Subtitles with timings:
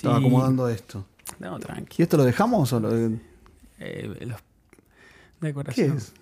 [0.00, 1.04] Estaba acomodando esto.
[1.38, 1.96] No, tranqui.
[1.98, 2.90] ¿Y esto lo dejamos o lo.?
[3.78, 4.40] Eh, los...
[4.40, 5.96] ¿Qué Decoración.
[5.98, 6.12] es?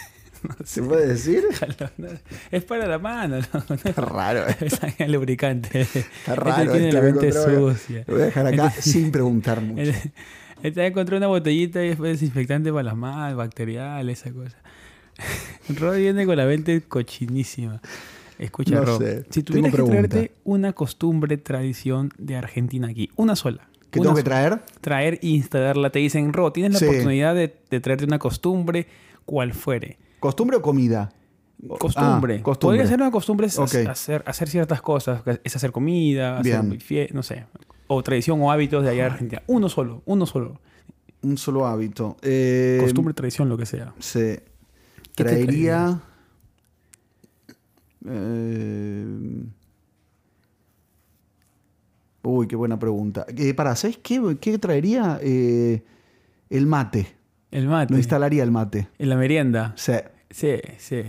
[0.64, 1.44] ¿Se puede decir?
[1.98, 2.08] No,
[2.50, 3.74] Es para la mano, ¿no?
[3.84, 4.48] Está raro.
[4.48, 4.56] eh.
[4.98, 5.82] Es lubricante.
[5.82, 6.72] Está raro.
[6.72, 8.04] tiene esto, la me mente sucia.
[8.06, 9.82] Lo voy a dejar acá Este- sin preguntar mucho.
[9.82, 10.12] Este
[10.62, 14.56] este encontré una botellita y después desinfectante para las manos, bacterial, esa cosa.
[15.68, 17.80] Rod viene con la mente cochinísima.
[18.38, 20.08] Escucha, No Rod, sé, si tengo tuvieras que pregunta.
[20.08, 23.68] traerte una costumbre, tradición de Argentina aquí, una sola.
[23.90, 24.60] ¿Qué una tengo que traer?
[24.80, 26.86] traer e instalarla, te dicen, Rod, tienes la Sí.
[26.86, 28.86] oportunidad de, de traerte una costumbre,
[29.26, 29.98] cual fuere.
[30.18, 31.12] ¿Costumbre o comida?
[31.78, 32.36] Costumbre.
[32.38, 32.78] Ah, costumbre.
[32.78, 33.74] Podría ser una costumbre es Ok.
[33.88, 36.78] hacer, hacer ciertas cosas, es hacer comida, hacer Bien.
[36.80, 37.44] fie- no sé,
[37.86, 39.42] o tradición o hábitos de allá de Argentina.
[39.46, 40.60] Uno solo, uno solo.
[41.22, 42.16] Un solo hábito.
[42.22, 43.92] Eh, Costumbre, tradición, lo que sea.
[44.00, 44.42] Se
[45.14, 46.00] ¿Qué te traería.
[48.08, 49.44] Eh,
[52.24, 53.26] Uy, qué buena pregunta.
[53.36, 55.18] Eh, para, ¿sabes qué, qué traería?
[55.22, 55.82] Eh,
[56.50, 57.06] el mate.
[57.50, 57.92] El mate.
[57.92, 58.88] Lo instalaría el mate.
[58.98, 59.72] En la merienda.
[59.76, 59.92] Sí,
[60.30, 61.02] Sí, sí.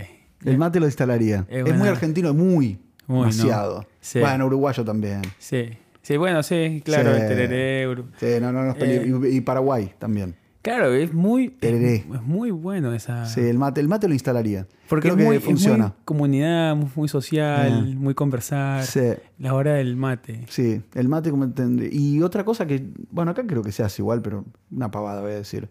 [0.44, 1.46] el mate lo instalaría.
[1.48, 2.78] Es Es, muy argentino, muy.
[3.06, 3.32] Muy, ¿no?
[3.32, 3.86] demasiado.
[4.00, 4.18] Sí.
[4.20, 5.22] Bueno, uruguayo también.
[5.38, 5.70] Sí.
[6.02, 7.20] Sí, bueno, sí, claro, Sí.
[7.22, 7.96] el tereré.
[8.18, 9.06] Sí, no, no, no es Eh.
[9.32, 10.34] y, y Paraguay también.
[10.64, 13.26] Claro, es muy, es muy bueno esa.
[13.26, 14.66] Sí, el mate, el mate lo instalaría.
[14.88, 15.84] Porque Creo es que muy, es funciona.
[15.88, 17.94] muy comunidad, muy, social, Ah.
[17.98, 18.82] muy conversar.
[18.86, 19.00] Sí.
[19.38, 20.46] La hora del mate.
[20.48, 21.52] Sí, el mate como.
[21.92, 25.32] Y otra cosa que, bueno, acá creo que se hace igual, pero una pavada voy
[25.32, 25.68] a decir.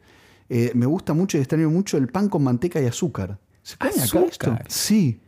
[0.47, 3.39] Eh, me gusta mucho y extraño mucho el pan con manteca y azúcar.
[3.64, 4.19] ¿Se come acá esto?
[4.52, 4.66] ¿Azúcar?
[4.67, 5.19] Sí,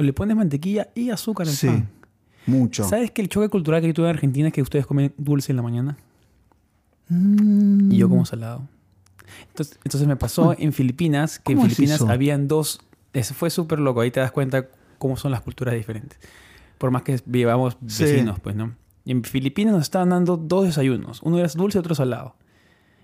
[0.00, 1.88] O le pones mantequilla y azúcar al sí, pan.
[2.46, 2.82] mucho.
[2.88, 5.52] ¿Sabes que el choque cultural que yo tuve en Argentina es que ustedes comen dulce
[5.52, 5.96] en la mañana?
[7.08, 8.66] Mm, Y yo como salado.
[9.48, 12.10] Entonces, entonces me pasó en Filipinas, que en ¿Cómo es Filipinas eso?
[12.10, 12.80] habían dos...
[13.12, 14.00] Eso fue súper loco.
[14.00, 16.18] Ahí te das cuenta cómo son las culturas diferentes.
[16.78, 18.04] Por más que vivamos Sí.
[18.04, 18.74] vecinos, pues, ¿no?
[19.04, 21.20] Y en Filipinas nos estaban dando dos desayunos.
[21.22, 22.36] Uno era dulce y otro salado.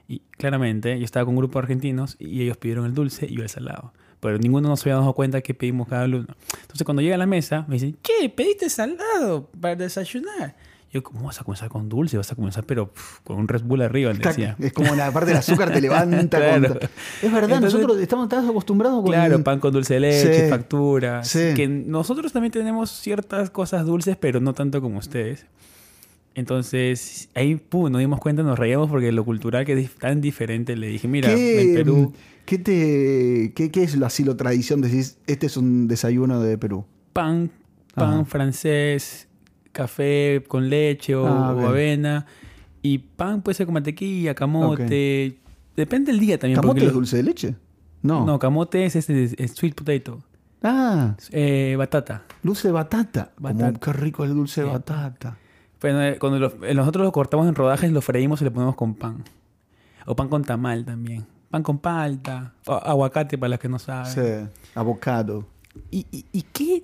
[0.06, 3.34] Y claramente yo estaba con un grupo de argentinos y ellos pidieron el dulce y
[3.36, 3.92] yo el salado.
[4.20, 6.18] Pero ninguno nos había dado cuenta que pedimos cada uno.
[6.62, 8.28] Entonces cuando llega a la mesa me dicen, ¿qué?
[8.30, 10.56] ¿Pediste salado para desayunar?
[10.90, 12.16] Yo, ¿cómo vas a comenzar con dulce?
[12.16, 12.90] Vas a comenzar, pero
[13.22, 14.56] con un Red Bull arriba, Está- decía.
[14.58, 16.38] es como la parte del azúcar te levanta.
[16.38, 16.78] Claro.
[17.22, 19.12] Es verdad, Entonces- nosotros estamos tan acostumbrados con.
[19.12, 20.50] Claro, pan con dulce de leche, Sí.
[20.50, 21.22] factura.
[21.24, 21.52] Sí.
[21.54, 25.44] Que nosotros también tenemos ciertas cosas dulces, pero no tanto como ustedes.
[26.34, 30.76] Entonces, ahí pum, nos dimos cuenta, nos reíamos porque lo cultural que es tan diferente.
[30.76, 32.12] Le dije, mira, ¿Qué, en Perú,
[32.46, 34.80] ¿qué, te, qué, qué es lo- así lo tradición?
[34.80, 36.84] Decís, este es un desayuno de Perú.
[37.12, 37.50] pan,
[37.94, 38.24] pan Ajá.
[38.24, 39.26] francés,
[39.82, 42.26] café con leche o, Ah, o avena.
[42.82, 45.38] Y pan puede ser con mantequilla, camote.
[45.76, 46.60] Depende del día también.
[46.60, 47.54] ¿Camote es lo- dulce de leche?
[48.02, 48.24] No.
[48.26, 50.20] No, camote es, este, es sweet potato.
[50.62, 52.24] Ah, Eh, batata.
[52.42, 53.30] dulce de batata.
[53.36, 53.78] Como, Batata.
[53.80, 54.72] qué rico el dulce de Sí.
[54.72, 55.36] batata.
[55.80, 58.74] Bueno, eh, cuando lo- eh, nosotros lo cortamos en rodajes, lo freímos y le ponemos
[58.74, 59.22] con pan.
[60.06, 61.24] O pan con tamal también.
[61.50, 62.54] Pan con palta.
[62.66, 64.12] o aguacate para los que no saben.
[64.12, 64.48] Sí.
[64.74, 65.46] Avocado.
[65.90, 66.82] ¿Y, y, y qué?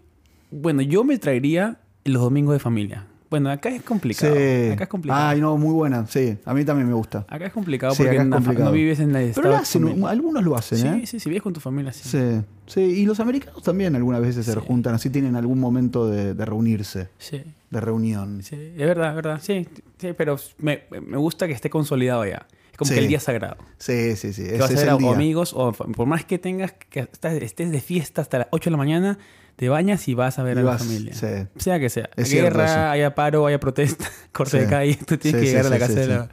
[0.51, 3.07] Bueno, yo me traería los domingos de familia.
[3.31, 4.33] Bueno, acá es complicado.
[4.35, 4.71] Sí.
[4.71, 5.27] Acá es complicado.
[5.29, 6.07] Ay, no, muy buena.
[6.07, 7.27] Sí, a mí también me gusta.
[7.29, 8.67] Acá es complicado Sí, porque acá es na- complicado.
[8.67, 11.07] no vives en la Pero lo hacen, algunos lo hacen, Sí, ¿eh?
[11.07, 12.09] sí, si vives con tu familia, sí.
[12.09, 12.81] Sí, sí.
[12.81, 14.61] Y los americanos también algunas veces se Sí.
[14.65, 18.41] juntan, así tienen algún momento de, de reunirse, Sí, de reunión.
[18.45, 19.41] sí, es verdad, es verdad.
[19.43, 19.67] Sí,
[19.99, 22.47] sí pero me, me gusta que esté consolidado ya.
[22.71, 22.95] Es como Sí.
[22.95, 23.57] que el día sagrado.
[23.79, 24.43] Sí, sí, sí.
[24.43, 25.11] Que Ese vas a es ver el a día.
[25.11, 28.71] amigos o fa- por más que tengas que estás- estés de fiesta hasta las 8
[28.71, 29.19] de la mañana,
[29.57, 31.15] te bañas y vas a ver Y a vas, la familia.
[31.15, 31.27] sí.
[31.57, 32.11] Sea que sea.
[32.17, 34.71] Es Guerra, haya paro, haya protesta, corte de Sí.
[34.71, 36.29] calle, tú tienes Sí, que llegar a la casa de la...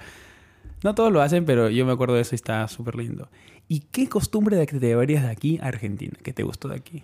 [0.84, 3.30] No todos lo hacen, pero yo me acuerdo de eso y está súper lindo.
[3.68, 6.14] ¿Y qué costumbre de que te llevarías de aquí a Argentina?
[6.24, 7.04] que te gustó de aquí?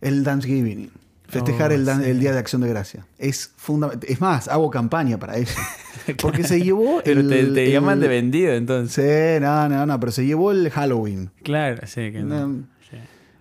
[0.00, 0.90] El Thanksgiving.
[1.28, 2.08] Festejar Oh, el, dan- sí.
[2.08, 3.04] el Día de Acción de Gracia.
[3.18, 4.08] Es fundamental.
[4.10, 5.60] Es más, hago campaña para eso.
[6.22, 7.28] Porque se llevó Pero el...
[7.28, 8.94] te, te el- llaman de vendido, entonces.
[9.36, 11.30] Sí, no, no, no, pero se llevó el Halloween.
[11.42, 12.46] Claro, sí, que no.
[12.48, 12.64] No.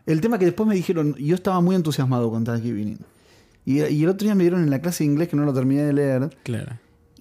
[0.08, 2.98] El tema que después me dijeron, yo estaba muy entusiasmado con Thanksgiving.
[3.66, 5.54] Y, y el otro día me dieron en la clase de inglés que no lo
[5.54, 6.30] terminé de leer.
[6.44, 6.72] Claro.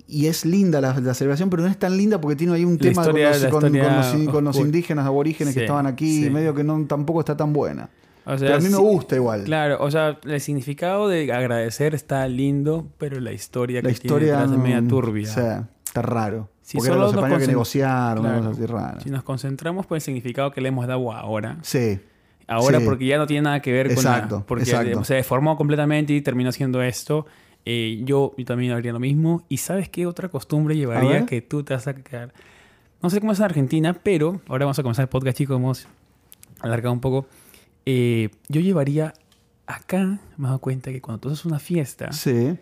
[0.09, 2.75] Y es linda la, la celebración, pero no es tan linda porque tiene ahí un
[2.75, 4.67] La tema historia- con, los, con- historia con los- con los oscura.
[4.69, 6.31] indígenas aborígenes que estaban aquí, sí.
[6.31, 7.91] medio que no, tampoco está tan buena.
[8.25, 9.45] O sea, pero a mí me gusta igual.
[9.45, 14.39] Claro, o sea, el significado de agradecer está lindo, pero la historia la que historia
[14.39, 15.29] tiene es media mm, turbia.
[15.31, 16.49] o sea, está raro.
[16.63, 18.51] Si porque eran los españoles que negociaron, Claro.
[18.51, 19.01] así rara.
[19.01, 21.99] Si nos concentramos por el significado que le hemos dado ahora, Sí,
[22.47, 22.85] ahora Sí.
[22.85, 25.05] porque ya no tiene nada que ver con Exacto, porque exacto.
[25.05, 27.27] se deformó completamente y terminó haciendo esto.
[27.69, 29.45] eh, yo, yo también haría lo mismo.
[29.49, 32.33] ¿Y sabes qué otra costumbre llevaría que tú te vas a quedar?
[33.03, 35.57] No sé cómo es en Argentina, pero ahora vamos a comenzar el podcast, chicos.
[35.57, 35.89] Hemos
[36.61, 37.27] alargado un poco.
[37.85, 39.15] Eh, yo llevaría
[39.67, 42.57] acá, me he dado cuenta que cuando tú haces una fiesta, sí.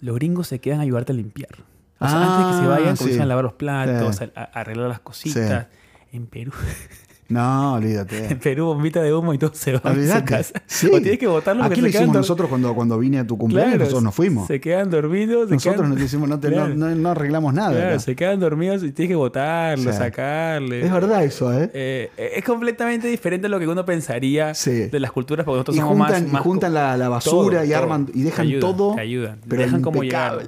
[0.00, 1.52] los gringos se quedan a ayudarte a limpiar.
[2.00, 3.02] O sea, antes de que se Ah, vayan, sí.
[3.04, 4.24] comienzan a lavar los platos, Sí.
[4.34, 5.68] a, a arreglar las cositas.
[6.12, 6.50] En Perú,
[7.30, 8.36] No, olvídate.
[8.42, 10.52] Perú bombita de humo y todo se va a casa.
[10.66, 10.86] Sí.
[10.92, 13.18] O tienes que botarlo ¿A porque qué se le quedan hicimos nosotros cuando, cuando vine
[13.20, 13.70] a tu cumpleaños?
[13.70, 14.46] Claro, nosotros nos fuimos.
[14.46, 15.48] Se quedan dormidos.
[15.48, 16.74] se nosotros quedan- no, hicimos, no, te- Claro.
[16.74, 17.72] no, no- no arreglamos nada.
[17.72, 19.98] Claro, se quedan dormidos y tienes que botarlo, Sí.
[19.98, 20.84] sacarle.
[20.84, 21.70] Es verdad eso, ¿eh?
[21.72, 24.86] Eh, es completamente diferente a lo que uno pensaría Sí.
[24.88, 27.58] de las culturas, porque nosotros y somos juntan, más, y más juntan la, la basura
[27.58, 27.78] todo, y todo.
[27.78, 29.38] arman y dejan Te ayudan, todo, te ayudan.
[29.48, 30.38] pero Dejan como llegar.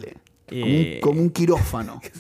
[0.54, 2.00] Eh, Como, un, como un quirófano.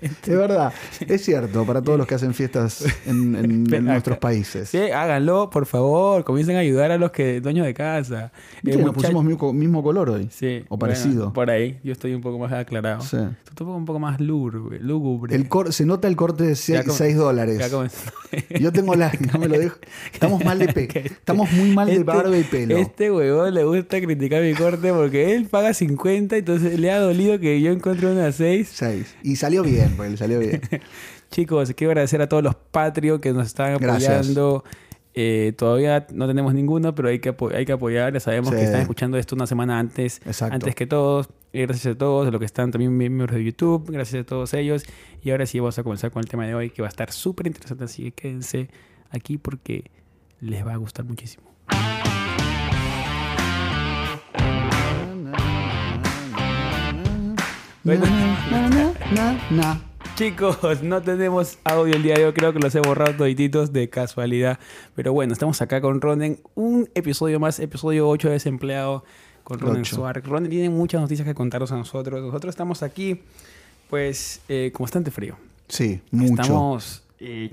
[0.00, 0.72] Es verdad,
[1.06, 4.68] es cierto, para todos los que hacen fiestas en, en- en nuestros países.
[4.68, 6.24] Sí, háganlo, por favor.
[6.24, 8.32] Comiencen a ayudar a los que dueños de casa.
[8.64, 10.28] Eh, nos pusimos mismo, mismo color hoy.
[10.30, 11.32] Sí, o bueno, parecido.
[11.32, 11.78] por ahí.
[11.82, 13.00] Yo estoy un poco más aclarado.
[13.02, 13.16] Sí.
[13.54, 14.78] Tú un poco más lúgubre.
[14.80, 15.34] lúgubre.
[15.34, 17.60] El cor- se nota el corte de Ya 6 com- dólares.
[18.60, 19.12] Yo tengo la.
[19.32, 19.76] No me lo dejo.
[20.12, 20.88] Estamos mal de pe.
[21.04, 22.76] Estamos muy mal de Este- barba y pelo.
[22.76, 27.29] Este huevón le gusta criticar mi corte porque él paga 50, entonces le ha dolido
[27.38, 28.68] que yo encontré una 6.
[28.72, 29.16] 6.
[29.22, 30.60] Y salió bien, le salió bien.
[31.30, 34.64] Chicos, quiero agradecer a todos los Patreon que nos están apoyando.
[35.14, 38.12] Eh, todavía no tenemos ninguno, pero hay que, hay que apoyar.
[38.12, 38.56] Ya sabemos Sí.
[38.56, 40.54] que están escuchando esto una semana antes, Exacto.
[40.54, 41.28] antes que todos.
[41.52, 43.90] Gracias a todos, a los que están también miembros de YouTube.
[43.90, 44.84] Gracias a todos ellos.
[45.22, 47.12] Y ahora sí vamos a comenzar con el tema de hoy, que va a estar
[47.12, 47.84] súper interesante.
[47.84, 48.68] Así que quédense
[49.10, 49.90] aquí porque
[50.40, 51.50] les va a gustar muchísimo.
[57.82, 58.04] Bueno.
[58.50, 58.68] Na,
[59.14, 59.80] na, na.
[60.14, 63.88] Chicos, no tenemos audio el día de hoy, creo que los he borrado todititos de
[63.88, 64.58] casualidad.
[64.94, 69.02] Pero bueno, estamos acá con Ronen, un episodio más, episodio 8 de Desempleado
[69.44, 69.86] con Ronen.
[69.86, 70.24] Suárez.
[70.24, 72.22] Ronen tiene muchas noticias que contarnos a nosotros.
[72.22, 73.22] Nosotros estamos aquí,
[73.88, 75.36] pues, eh, con bastante frío.
[75.68, 76.42] Sí, mucho.
[76.42, 77.50] Estamos, eh,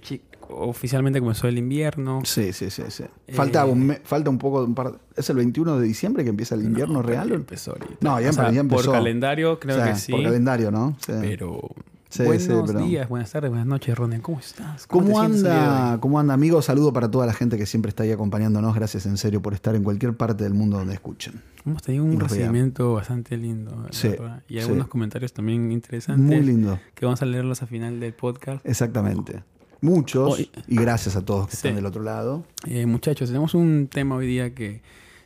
[0.49, 2.21] oficialmente comenzó el invierno.
[2.23, 2.83] Sí, sí, sí.
[2.89, 3.03] sí.
[3.33, 4.63] Falta, Eh, un me- falta un poco.
[4.63, 7.29] un par- ¿Es el 21 de diciembre que empieza el invierno No, real?
[7.29, 7.95] ya empezó ahorita.
[8.01, 8.83] No, ya O sea, empe- ya empezó.
[8.83, 10.11] Por calendario creo O sea, que sí.
[10.11, 10.95] Por calendario, ¿no?
[11.05, 11.13] Sí.
[11.21, 11.61] Pero...
[12.09, 14.21] Sí, buenos pero- días, buenas tardes, buenas noches, Ronen.
[14.21, 14.88] ¿Cómo estás?
[14.88, 16.61] ¿Cómo, anda, ¿Cómo anda, amigo?
[16.61, 18.73] Saludo para toda la gente que siempre está ahí acompañándonos.
[18.73, 21.41] Gracias en serio por estar en cualquier parte del mundo donde escuchen.
[21.65, 23.85] Hemos tenido un recibimiento bastante lindo.
[23.91, 24.11] Sí.
[24.47, 24.59] Y sí.
[24.61, 26.23] algunos comentarios también interesantes.
[26.25, 26.79] Muy lindo.
[26.95, 28.65] Que vamos a leerlos al final del podcast.
[28.65, 29.44] Exactamente.
[29.81, 30.33] Muchos.
[30.39, 31.57] Hoy- Y gracias a todos que Sí.
[31.57, 32.44] están del otro lado.
[32.65, 34.81] Eh, muchachos, tenemos un tema hoy día que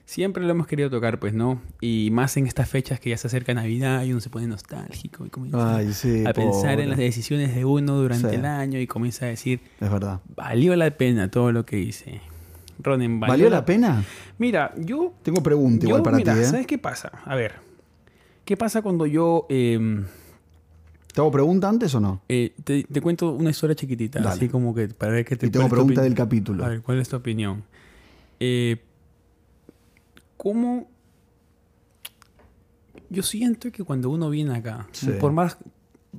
[0.06, 1.62] siempre lo hemos querido tocar, pues, ¿no?
[1.80, 5.26] Y más en estas fechas que ya se acerca Navidad y uno se pone nostálgico
[5.26, 6.26] y comienza Ay, sí.
[6.26, 8.36] a pensar en las decisiones de uno durante Sí.
[8.36, 10.20] el año y comienza a decir, Es verdad.
[10.36, 12.20] valió la pena todo lo que hice.
[12.84, 14.04] Ronen, ¿Valió, la pena?
[14.40, 16.46] Mira, yo Tengo pregunta igual Yo, para mira, ti, ¿eh?
[16.46, 17.12] ¿sabes qué pasa?
[17.26, 17.54] A ver,
[18.44, 20.06] ¿qué pasa cuando yo em,
[21.14, 22.22] ¿Te hago pregunta antes o no?
[22.30, 24.32] eh, te, te cuento una historia chiquitita, Dale.
[24.36, 26.64] así como que para ver qué te Y tengo pregunta del capítulo.
[26.64, 27.64] A ver, ¿cuál es tu opinión?
[28.40, 28.78] Eh,
[30.38, 30.90] ¿Cómo?
[33.10, 35.12] Yo siento que cuando uno viene acá, Sí.
[35.20, 35.58] por más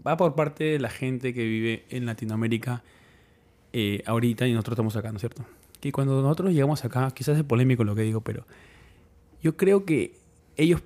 [0.06, 2.82] va por parte de la gente que vive en Latinoamérica
[3.72, 5.44] eh, ahorita y nosotros estamos acá, ¿no es cierto?
[5.80, 8.46] Que cuando nosotros llegamos acá, quizás es polémico lo que digo, pero
[9.42, 10.14] yo creo que
[10.56, 10.82] ellos,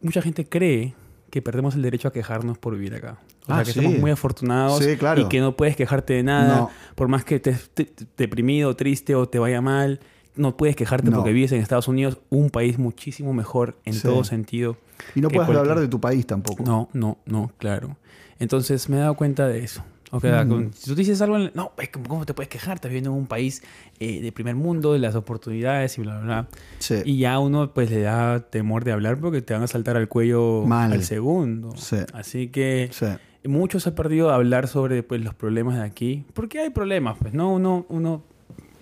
[0.00, 0.94] mucha gente cree
[1.30, 3.18] que perdemos el derecho a quejarnos por vivir acá.
[3.46, 3.82] O Ah, sea, que sí.
[3.82, 5.22] somos muy afortunados Sí, claro.
[5.22, 6.70] y que no puedes quejarte de nada, No.
[6.94, 10.00] por más que estés te- te- deprimido, triste o te vaya mal,
[10.36, 11.16] no puedes quejarte No.
[11.16, 14.02] porque vives en Estados Unidos, un país muchísimo mejor en Sí.
[14.02, 14.76] todo sentido.
[15.14, 16.62] Y no puedes cualquier- hablar de tu país tampoco.
[16.64, 17.96] No, no, no, claro.
[18.38, 19.82] Entonces me he dado cuenta de eso.
[20.10, 21.72] O sea, si tú dices algo, en- no,
[22.08, 22.76] ¿cómo te puedes quejar?
[22.76, 23.62] Estás viviendo en un país
[24.00, 26.48] eh, de primer mundo, de las oportunidades y bla, bla, bla.
[26.78, 26.96] Sí.
[27.04, 30.08] Y ya uno pues le da temor de hablar porque te van a saltar al
[30.08, 30.92] cuello Mal.
[30.92, 31.76] al segundo.
[31.76, 31.96] Sí.
[32.14, 33.06] Así que Sí.
[33.44, 36.24] muchos han perdido de hablar sobre pues, los problemas de aquí.
[36.32, 37.52] Porque hay problemas, pues, ¿no?
[37.52, 38.22] Uno, uno,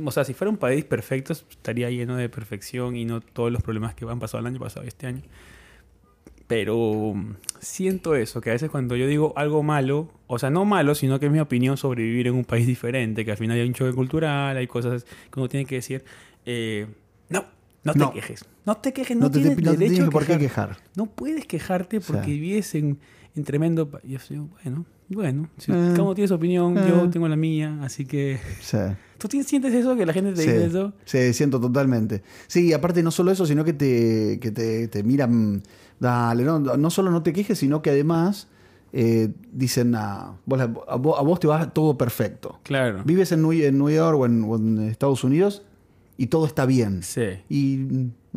[0.05, 3.63] o sea, si fuera un país perfecto, estaría lleno de perfección y no todos los
[3.63, 5.23] problemas que han pasado el año pasado y este año.
[6.47, 10.65] Pero mm, siento eso, que a veces cuando yo digo algo malo, o sea, no
[10.65, 13.59] malo, sino que es mi opinión sobre vivir en un país diferente, que al final
[13.59, 16.05] hay un choque cultural, hay cosas que uno tiene que decir,
[16.45, 16.87] eh,
[17.29, 17.45] no,
[17.85, 18.13] no te No.
[18.13, 18.45] quejes.
[18.65, 20.39] No te quejes, no, No te, tienes te- no te derecho tienes a por qué
[20.39, 20.77] quejar.
[20.97, 22.39] No puedes quejarte porque Sí.
[22.41, 22.99] vives en,
[23.35, 24.21] en tremendo país.
[24.29, 25.75] Bueno, bueno, si Eh.
[25.75, 26.85] cada uno tiene su opinión, Eh.
[26.89, 28.39] yo tengo la mía, así que...
[28.61, 28.77] Sí.
[29.19, 29.97] ¿Tú tienes- sientes eso?
[29.97, 30.93] ¿Que la gente te Sí, dice eso?
[31.05, 32.23] sí, siento totalmente.
[32.49, 35.63] Sí, y aparte no solo eso, sino que te, que te, te miran,
[36.01, 38.49] dale, no, no solo no te quejes, sino que además
[38.93, 42.61] eh, dicen, ah, vos a, vos, a vos te va todo perfecto.
[42.63, 43.03] Claro.
[43.05, 45.63] Vives en en New York o en, o en Estados Unidos
[46.17, 47.03] y todo está bien.
[47.03, 47.23] Sí.
[47.51, 47.87] Y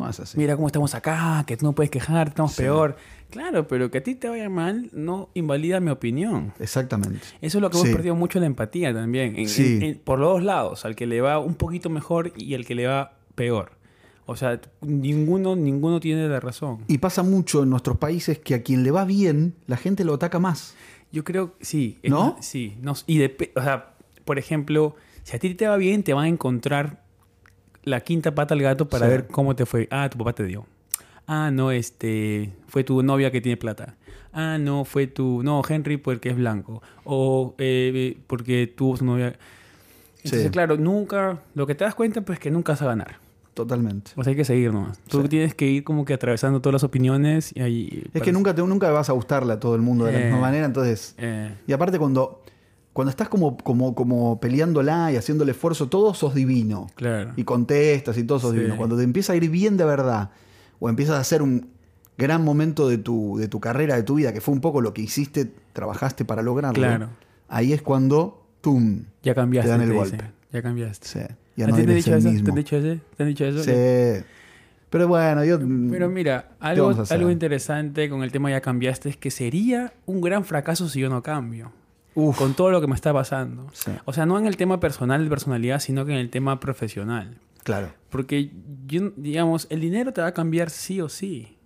[0.08, 0.38] es así.
[0.38, 2.62] Mira cómo estamos acá, que tú no puedes quejar, estamos Sí.
[2.62, 2.96] peor.
[3.30, 6.52] Claro, pero que a ti te vaya mal no invalida mi opinión.
[6.58, 7.20] Exactamente.
[7.40, 7.94] Eso es lo que hemos Sí.
[7.94, 9.36] perdido mucho la empatía también.
[9.38, 9.78] en- Sí.
[9.82, 12.74] en- por los dos lados, al que le va un poquito mejor y al que
[12.74, 13.72] le va peor.
[14.26, 16.84] O sea, ninguno, ninguno tiene la razón.
[16.88, 20.14] Y pasa mucho en nuestros países que a quien le va bien, la gente lo
[20.14, 20.74] ataca más.
[21.12, 21.98] Yo creo, sí.
[22.04, 22.36] ¿No?
[22.40, 22.76] sí.
[22.80, 26.26] No, y dep- o sea, por ejemplo, si a ti te va bien, te van
[26.26, 27.02] a encontrar
[27.82, 29.10] la quinta pata al gato para Sí.
[29.10, 29.88] ver cómo te fue.
[29.90, 30.66] Ah, tu papá te dio.
[31.26, 33.96] Ah, no, este, fue tu novia que tiene plata.
[34.32, 36.82] Ah, no, fue tu, no, Henry porque es blanco.
[37.04, 39.36] O eh, porque tuvo su novia.
[40.18, 40.50] Entonces, Sí.
[40.50, 43.16] claro, nunca, lo que te das cuenta, pues que nunca vas a ganar.
[43.62, 44.12] Totalmente.
[44.16, 44.98] O sea, hay que seguir nomás.
[45.08, 45.28] Tú Sí.
[45.28, 48.04] tienes que ir como que atravesando todas las opiniones y ahí...
[48.14, 50.24] Es que nunca, te, nunca vas a gustarle a todo el mundo de la Eh.
[50.24, 51.14] misma manera, entonces...
[51.18, 52.42] Eh, Y aparte cuando,
[52.92, 56.86] cuando estás como, como, como peleándola y haciendo el esfuerzo, todo sos divino.
[56.94, 57.32] claro.
[57.36, 58.58] Y contestas y todo sos Sí.
[58.58, 58.76] divino.
[58.76, 60.30] Cuando te empieza a ir bien de verdad,
[60.78, 61.68] o empiezas a hacer un
[62.16, 64.92] gran momento de tu, de tu carrera, de tu vida, que fue un poco lo
[64.94, 67.08] que hiciste, trabajaste para lograrlo, Claro.
[67.48, 69.04] ahí es cuando, ¡tum!
[69.22, 69.68] Ya cambiaste.
[69.70, 70.24] Te dan el golpe.
[70.52, 71.06] Ya cambiaste.
[71.06, 71.20] Sí,
[71.60, 72.44] ya ¿A no ti te han eres dicho el eso?
[72.44, 73.00] ¿Te han dicho eso?
[73.16, 73.62] ¿Te han dicho eso?
[73.64, 74.24] Sí.
[74.90, 75.58] Pero bueno, yo...
[75.90, 80.44] Pero mira, algo, algo interesante con el tema ya cambiaste es que sería un gran
[80.44, 81.72] fracaso si yo no cambio.
[82.16, 83.68] Uf, Con todo lo que me está pasando.
[83.72, 83.92] Sí.
[84.04, 87.36] O sea, no en el tema personal de personalidad, sino que en el tema profesional.
[87.62, 87.92] claro.
[88.10, 88.50] Porque,
[88.88, 91.56] yo, digamos, el dinero te va a cambiar sí o sí.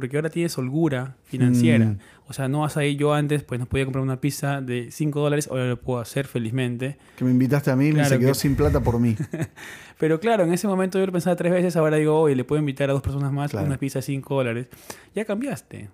[0.00, 1.84] Porque ahora tienes holgura financiera.
[1.86, 1.98] Mm.
[2.26, 4.90] O sea, no vas a ir yo antes, pues no podía comprar una pizza de
[4.90, 6.96] 5 dólares, ahora lo puedo hacer felizmente.
[7.16, 9.14] Que me invitaste a mí y Claro se quedó que- sin plata por mí.
[10.00, 12.58] Pero claro, en ese momento yo lo pensaba tres veces, ahora digo, oye, le puedo
[12.58, 13.68] invitar a dos personas más Claro.
[13.68, 14.66] una pizza de 5 dólares.
[15.14, 15.90] Ya cambiaste.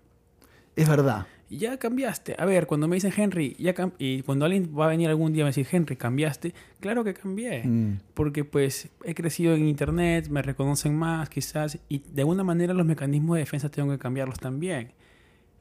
[0.76, 1.26] Es verdad.
[1.50, 2.36] Ya cambiaste.
[2.38, 5.42] A ver, cuando me dicen Henry, ya y cuando alguien va a venir algún día
[5.42, 7.64] a decir Henry, cambiaste, claro que cambié.
[7.64, 7.98] Mm.
[8.14, 12.86] Porque pues he crecido en internet, me reconocen más quizás, y de alguna manera los
[12.86, 14.92] mecanismos de defensa tengo que cambiarlos también.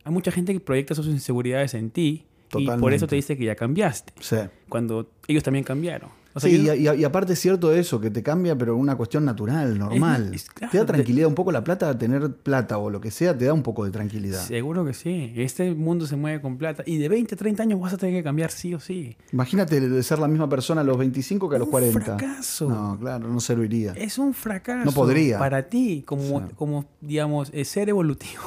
[0.04, 3.46] Hay mucha gente que proyecta sus inseguridades en ti y por eso te dice que
[3.46, 4.38] ya cambiaste, Sí.
[4.70, 6.10] cuando ellos también cambiaron.
[6.40, 8.76] O sea, sí, yo- y, y- y aparte es cierto eso, que te cambia, pero
[8.76, 10.32] una cuestión natural, normal.
[10.34, 13.38] es- claro, te da tranquilidad un poco la plata, tener plata o lo que sea,
[13.38, 14.44] te da un poco de tranquilidad.
[14.46, 15.32] Seguro que sí.
[15.36, 16.84] Este mundo se mueve con plata.
[16.86, 19.16] Y de 20, 30 años vas a tener que cambiar sí o sí.
[19.32, 22.00] Imagínate de ser la misma persona a los 25 que a los Un 40.
[22.18, 22.70] fracaso.
[22.70, 23.94] No, claro, no serviría.
[23.94, 24.86] Es un fracaso.
[24.86, 25.38] No podría.
[25.40, 26.46] Para ti, como, Sí.
[26.56, 28.42] como digamos, eh, ser evolutivo.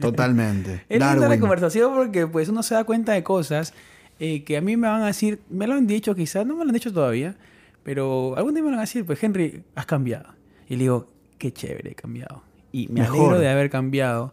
[0.00, 0.84] Totalmente.
[0.88, 3.72] Es linda la conversación porque pues uno se da cuenta de cosas
[4.18, 6.64] eh, que a mí me van a decir, me lo han dicho quizás, no me
[6.64, 7.36] lo han dicho todavía,
[7.82, 10.34] pero algún día me lo van a decir, pues Henry, has cambiado.
[10.68, 11.06] Y le digo,
[11.38, 12.42] qué chévere, he cambiado.
[12.72, 13.16] Y me Mejor.
[13.16, 14.32] alegro de haber cambiado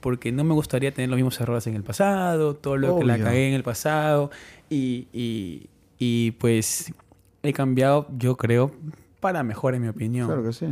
[0.00, 3.18] porque no me gustaría tener los mismos errores en el pasado, todo lo que la
[3.18, 4.30] cagué en el pasado
[4.70, 6.92] y, y, y, pues
[7.42, 8.72] he cambiado, yo creo,
[9.20, 10.26] para mejor en mi opinión.
[10.26, 10.66] Claro que sí.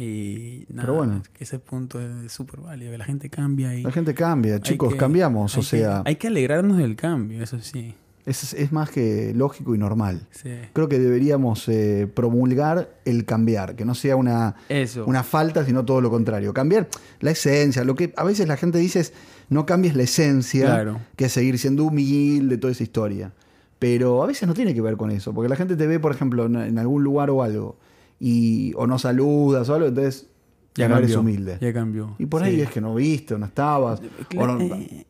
[0.00, 1.22] Y nada, Pero bueno.
[1.40, 3.82] ese punto es súper válido, que la gente cambia y...
[3.82, 5.56] La gente cambia, chicos, que- cambiamos.
[5.58, 7.94] O sea, que- hay que alegrarnos del cambio, eso sí.
[8.24, 10.20] es, es más que lógico y normal.
[10.30, 10.50] sí.
[10.72, 15.04] Creo que deberíamos eh, promulgar el cambiar, que no sea una, Eso.
[15.04, 16.54] una falta, sino todo lo contrario.
[16.54, 16.88] Cambiar
[17.18, 19.12] la esencia, lo que a veces la gente dice es
[19.48, 21.00] no cambies la esencia, Claro.
[21.16, 23.32] que es seguir siendo humilde, toda esa historia.
[23.80, 26.12] Pero a veces no tiene que ver con eso, porque la gente te ve, por
[26.12, 27.76] ejemplo, en, en algún lugar o algo,
[28.20, 30.26] y, o no saludas o algo, entonces
[30.74, 31.58] ya, no eres humilde.
[31.60, 32.14] Ya cambió.
[32.18, 32.60] Y por ahí Sí.
[32.62, 34.00] es que no viste, o no estabas.
[34.36, 35.04] o no- Eh,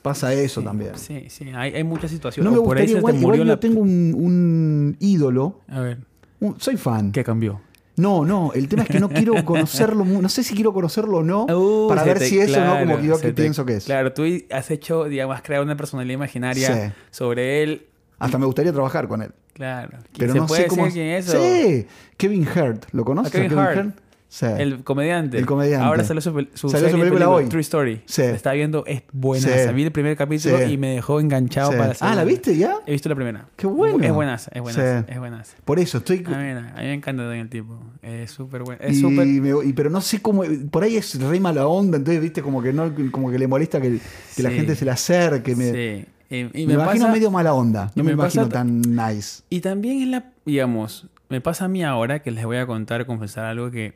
[0.00, 0.92] pasa eso sí, también.
[0.96, 2.44] Sí, sí, hay, hay muchas situaciones.
[2.50, 5.60] No me O por ahí gustaría igual, igual murió yo la- tengo un, un ídolo,
[5.68, 5.98] A ver,
[6.40, 7.12] un- soy fan.
[7.12, 7.60] ¿qué cambió?
[7.94, 11.22] No, no, el tema es que no quiero conocerlo, no sé si quiero conocerlo o
[11.22, 13.66] no, Uh, para ver te- si eso o no, claro, como que yo que pienso
[13.66, 13.84] que es.
[13.84, 16.92] Claro, tú has hecho, digamos, has creado una personalidad imaginaria Sí.
[17.10, 17.86] sobre él.
[18.18, 19.32] Hasta me gustaría trabajar con él.
[19.54, 19.98] Claro.
[20.18, 20.88] Pero ¿Se no puede sé cómo.
[20.88, 21.26] quién es?
[21.26, 23.34] Sí, Kevin Hart, ¿lo conoces?
[23.34, 23.94] ¿A Kevin Hart?
[24.28, 24.46] Sí.
[24.46, 25.36] El comediante.
[25.36, 25.84] El comediante.
[25.84, 27.44] Ahora salió su, su Salió su serie, película hoy.
[27.50, 28.00] True Story.
[28.06, 28.22] Sí.
[28.22, 29.46] La estaba viendo, es buena.
[29.46, 29.74] Sí.
[29.74, 30.72] Vi el primer capítulo Sí.
[30.72, 32.76] y me dejó enganchado para la Ah, ¿la viste ya?
[32.86, 33.44] He visto la primera.
[33.56, 34.02] Qué bueno.
[34.02, 35.54] Es buenaza, es buenaza, es buenaza.
[35.66, 36.24] Por eso estoy.
[36.26, 37.78] A mí, a mí me encanta también el tipo.
[38.00, 38.80] Es súper bueno.
[38.82, 39.26] Es y súper...
[39.26, 40.44] me- y- pero no sé cómo.
[40.70, 43.82] Por ahí es re mala onda, entonces, viste, como que no, como que le molesta
[43.82, 43.98] que,
[44.34, 45.54] que la gente se le acerque.
[45.54, 46.06] Me, Sí.
[46.38, 47.92] Y me, me, imagino pasa- medio mala onda.
[47.94, 49.42] No me, imagino ta- tan nice.
[49.50, 53.04] Y también en la, digamos, me pasa a mí ahora que les voy a contar,
[53.06, 53.94] confesar algo que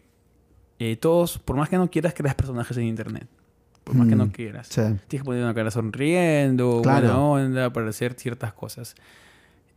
[0.79, 3.27] eh, todos, por más que no quieras, creas personajes en internet.
[3.85, 4.67] Por más que Mm, no quieras.
[4.69, 4.81] Sí.
[4.83, 7.07] Tienes que poner una cara sonriendo, Claro.
[7.07, 8.95] buena onda, para hacer ciertas cosas.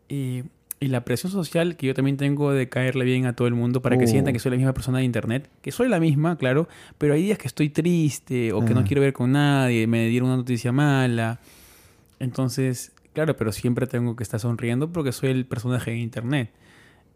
[0.10, 0.44] Y,
[0.80, 3.82] y la presión social que yo también tengo de caerle bien a todo el mundo
[3.82, 4.08] para que Uh.
[4.08, 7.22] sientan que soy la misma persona de internet, que soy la misma, claro, pero hay
[7.24, 8.84] días que estoy triste o que no Ah.
[8.86, 11.40] quiero ver con nadie, me dieron una noticia mala.
[12.20, 16.52] Entonces, claro, pero siempre tengo que estar sonriendo porque soy el personaje de internet.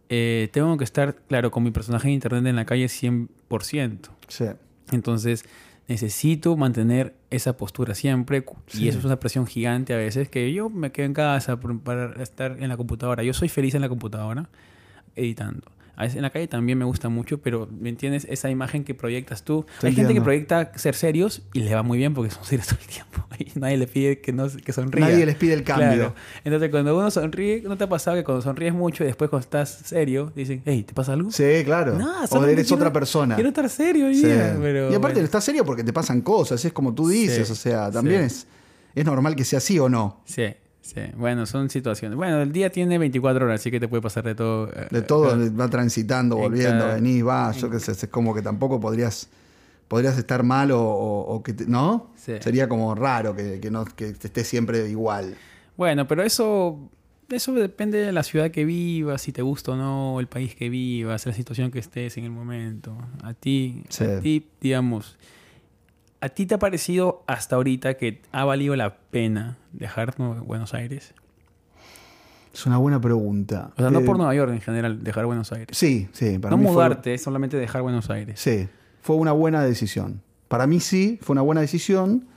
[0.09, 4.09] Eh, tengo que estar, claro, con mi personaje de internet en la calle 100%.
[4.27, 4.45] Sí.
[4.91, 5.45] Entonces,
[5.87, 8.45] necesito mantener esa postura siempre.
[8.67, 8.83] Sí.
[8.83, 12.21] Y eso es una presión gigante a veces, que yo me quedo en casa para
[12.21, 13.23] estar en la computadora.
[13.23, 14.49] Yo soy feliz en la computadora,
[15.15, 15.71] editando.
[15.95, 18.25] A veces en la calle también me gusta mucho, pero ¿me entiendes?
[18.29, 19.65] Esa imagen que proyectas tú.
[19.83, 22.79] Hay gente que proyecta ser serios y le va muy bien porque son serios todo
[22.81, 23.23] el tiempo.
[23.37, 25.07] Y nadie le pide que, no, que sonría.
[25.07, 25.87] Nadie les pide el cambio.
[25.89, 26.15] Claro.
[26.43, 29.43] Entonces, cuando uno sonríe, ¿no te ha pasado que cuando sonríes mucho y después cuando
[29.43, 31.29] estás serio, dicen, hey, ¿te pasa algo?
[31.31, 31.93] Sí, claro.
[31.97, 33.35] No, o eres quiero- otra persona.
[33.35, 34.25] Quiero estar serio hoy Sí.
[34.25, 35.25] día, pero y aparte bueno.
[35.25, 38.35] estás serio porque te pasan cosas, es como tú dices, Sí, o sea, también sí.
[38.37, 38.47] es,
[38.95, 40.21] es normal que sea así o no.
[40.25, 40.45] Sí,
[40.83, 41.01] sí.
[41.17, 42.15] Bueno, son situaciones.
[42.15, 44.69] Bueno, el día tiene 24 horas, así que te puede pasar de todo.
[44.71, 48.07] eh, De todo eh, va transitando, en volviendo, cada- venís, vas, yo qué sé, es
[48.09, 49.29] como que tampoco podrías
[49.87, 52.11] podrías estar mal o, o- o que te- ¿no?
[52.15, 52.33] Sí.
[52.39, 55.35] Sería como raro que, que no que esté siempre igual.
[55.77, 56.89] Bueno, pero eso,
[57.29, 60.69] eso depende de la ciudad que vivas, si te gusta o no, el país que
[60.69, 62.95] vivas, la situación que estés en el momento.
[63.23, 64.03] A ti, Sí.
[64.05, 65.17] a ti, digamos,
[66.23, 71.13] ¿a ti te ha parecido hasta ahorita que ha valido la pena dejar Buenos Aires?
[72.53, 73.71] Es una buena pregunta.
[73.77, 75.75] O sea, no Eh, por Nueva York en general, dejar Buenos Aires.
[75.77, 78.39] Sí, sí, para no mí fue- mudarte, solamente dejar Buenos Aires.
[78.39, 78.67] Sí,
[79.01, 80.21] fue una buena decisión.
[80.47, 82.27] Para mí sí, fue una buena decisión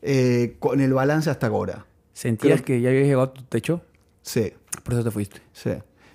[0.00, 1.86] eh, con el balance hasta ahora.
[2.12, 3.82] ¿Sentías Creo- que ya habías llegado a tu techo?
[4.22, 4.52] Sí,
[4.84, 5.40] Por eso te fuiste.
[5.52, 5.70] sí.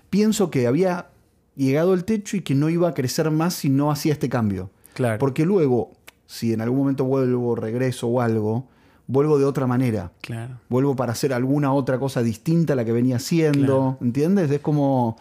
[0.09, 1.07] Pienso que había
[1.55, 4.69] llegado el techo y que no iba a crecer más si no hacía este cambio.
[4.93, 5.17] Claro.
[5.19, 5.91] Porque luego,
[6.25, 8.67] si en algún momento vuelvo, regreso o algo,
[9.07, 10.11] vuelvo de otra manera.
[10.21, 10.55] Claro.
[10.69, 13.65] Vuelvo para hacer alguna otra cosa distinta a la que venía haciendo.
[13.65, 13.97] Claro.
[14.01, 14.49] ¿Entiendes?
[14.51, 15.17] Es como,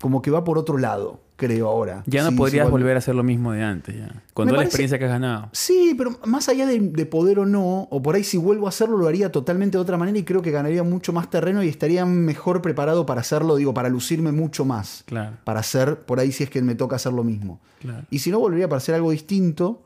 [0.00, 2.02] como que va por otro lado, creo ahora.
[2.06, 4.22] Ya no Sí, podrías sí, volver a hacer lo mismo de antes, ya.
[4.34, 5.48] Con Me toda la experiencia que has ganado.
[5.52, 8.70] Sí, pero más allá de, de poder o no, o por ahí si vuelvo a
[8.70, 11.68] hacerlo lo haría totalmente de otra manera y creo que ganaría mucho más terreno y
[11.68, 15.02] estaría mejor preparado para hacerlo, digo, para lucirme mucho más.
[15.06, 17.60] Claro, Para hacer, por ahí si es que me toca hacer lo mismo.
[17.80, 18.04] claro.
[18.10, 19.82] Y si no, volvería para hacer algo distinto.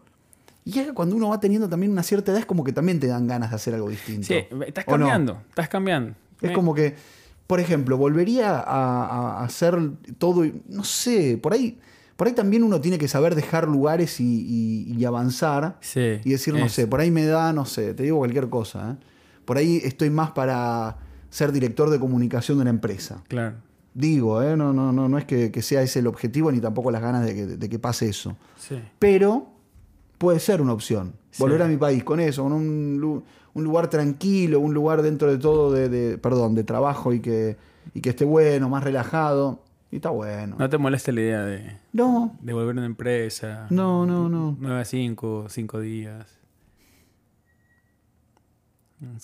[0.70, 3.00] Y ya que cuando uno va teniendo también una cierta edad es como que también
[3.00, 4.28] te dan ganas de hacer algo distinto.
[4.28, 4.34] Sí,
[4.66, 6.14] estás cambiando, estás cambiando.
[6.40, 6.94] Es como que,
[7.48, 9.76] por ejemplo, volvería a, a hacer
[10.18, 11.80] todo, no sé, por ahí,
[12.16, 14.24] por ahí también uno tiene que saber dejar lugares y,
[14.88, 16.20] y- y avanzar Sí.
[16.24, 18.92] y decir, no es- sé, por ahí me da, no sé, te digo cualquier cosa.
[18.92, 19.04] ¿eh?
[19.44, 20.98] Por ahí estoy más para
[21.30, 23.24] ser director de comunicación de una empresa.
[23.26, 23.56] Claro.
[23.92, 24.56] Digo, ¿eh?
[24.56, 27.24] no, no, no, no es que, que sea ese el objetivo ni tampoco las ganas
[27.26, 28.36] de que, de que pase eso.
[28.56, 28.80] Sí.
[29.00, 29.48] Pero
[30.20, 31.14] puede ser una opción.
[31.30, 31.42] Sí.
[31.42, 35.38] Volver a mi país con eso, con un, un lugar tranquilo, un lugar dentro de
[35.38, 37.56] todo de, de- perdón, de trabajo y que,
[37.94, 39.62] y que esté bueno, más relajado.
[39.90, 40.56] Y está bueno.
[40.58, 43.66] No te molesta la idea de, No, de volver a una empresa.
[43.70, 44.56] no, no, no.
[44.60, 46.26] 9 a 5, 5 días.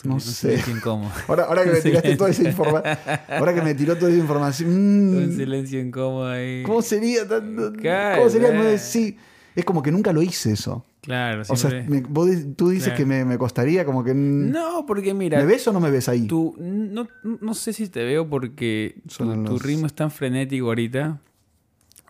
[0.05, 0.59] No un sé.
[0.71, 1.11] incómodo.
[1.29, 2.97] Ahora, ahora que me tiraste toda esa información.
[3.29, 4.71] Ahora que me tiró toda esa información.
[4.71, 6.63] Un mm, silencio incómodo ahí.
[6.63, 7.29] ¿Cómo sería?
[7.29, 8.49] tan- Claro, ¿Cómo sería?
[8.49, 8.53] eh.
[8.55, 8.79] nueve?
[8.79, 9.19] Sí.
[9.57, 10.85] Es como que nunca lo hice eso.
[11.01, 12.97] Claro, O sea, siempre- me- vos di- tú dices Claro.
[12.99, 14.13] que me, me costaría como que...
[14.15, 16.27] No, porque mira, ¿Me ves o no me ves ahí?
[16.27, 17.09] tú, no,
[17.41, 21.19] no sé si te veo porque tu, Son tu los- ritmo es tan frenético ahorita.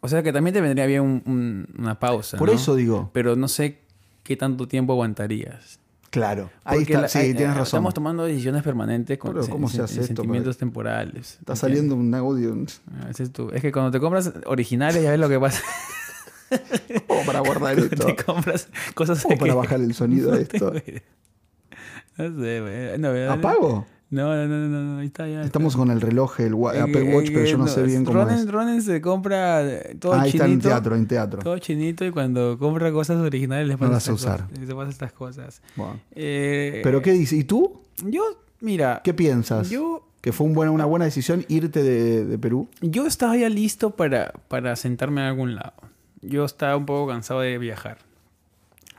[0.02, 2.36] O sea que también te vendría bien un- un- una pausa.
[2.36, 2.54] Por ¿no?
[2.54, 3.10] eso digo.
[3.12, 3.78] Pero no sé
[4.22, 5.78] qué tanto tiempo aguantarías.
[6.10, 6.50] Claro.
[6.64, 7.02] Ahí Porque está.
[7.02, 7.62] la- sí, tienes eh, razón.
[7.64, 11.36] Estamos tomando decisiones permanentes con Pero, sen- ¿cómo se sen- hace esto, sentimientos temporales.
[11.40, 12.56] Está saliendo un audio
[13.00, 15.62] Ah, ese es, tu- es que cuando te compras originales ya ves lo que pasa.
[17.08, 18.06] o para guardar esto.
[18.06, 20.72] te compras cosas O para que- bajar el sonido de esto.
[22.18, 22.98] No sé.
[22.98, 23.32] No.
[23.32, 23.86] ¿Apago?
[24.08, 25.42] No, no, no, no, no, ahí está ya.
[25.42, 28.04] Estamos con el reloj, el Eh, Apple eh, Watch, pero eh, yo no sé bien
[28.04, 28.48] cómo Ronen, es.
[28.50, 30.68] Ronen se compra eh, todo Ah, ahí está en chinito.
[30.68, 31.42] teatro, en teatro.
[31.42, 34.40] Todo chinito y cuando compra cosas originales les No pasa, las estas sé usar.
[34.48, 35.62] cosas, les pasa estas cosas.
[35.74, 36.00] Bueno.
[36.14, 37.34] Eh, ¿Pero qué dice?
[37.36, 37.80] ¿Y tú?
[38.04, 38.22] Yo,
[38.60, 39.70] mira, ¿Qué piensas?
[39.70, 42.68] yo, ¿Que fue un buena- una buena decisión irte de, de Perú?
[42.80, 45.72] yo estaba ya listo para, para sentarme en algún lado.
[46.26, 47.98] Yo estaba un poco cansado de viajar.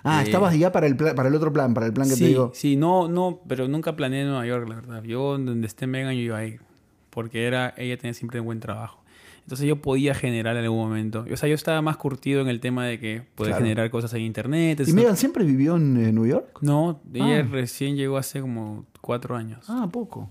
[0.03, 2.21] Ah, Eh, estabas ya para el, para el otro plan, para el plan que sí,
[2.23, 2.51] te digo.
[2.53, 5.03] sí, no, no, pero nunca planeé Nueva York, la verdad.
[5.03, 6.61] Yo, donde esté Megan, yo iba a ir.
[7.09, 9.01] Porque era, ella tenía siempre un buen trabajo.
[9.41, 11.25] Entonces yo podía generar en algún momento.
[11.31, 13.63] O sea, yo estaba más curtido en el tema de que poder Claro.
[13.65, 14.81] generar cosas en internet.
[14.85, 16.59] ¿Y Megan siempre vivió en eh, New York?
[16.61, 17.47] No, ella Ah.
[17.49, 19.65] recién llegó hace como cuatro años.
[19.69, 20.29] Ah, poco.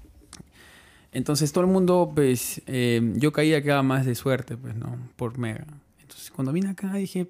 [1.12, 4.96] Entonces todo el mundo, pues, eh, yo caía acá más de suerte, pues, ¿no?
[5.16, 5.64] Por Mega.
[6.06, 7.26] Entonces cuando vine acá dije,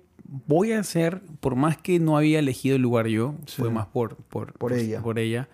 [0.47, 3.63] voy a hacer, por más que no había elegido el lugar yo, Sí.
[3.63, 5.01] fue más por, por, Por ella.
[5.01, 5.49] por ella,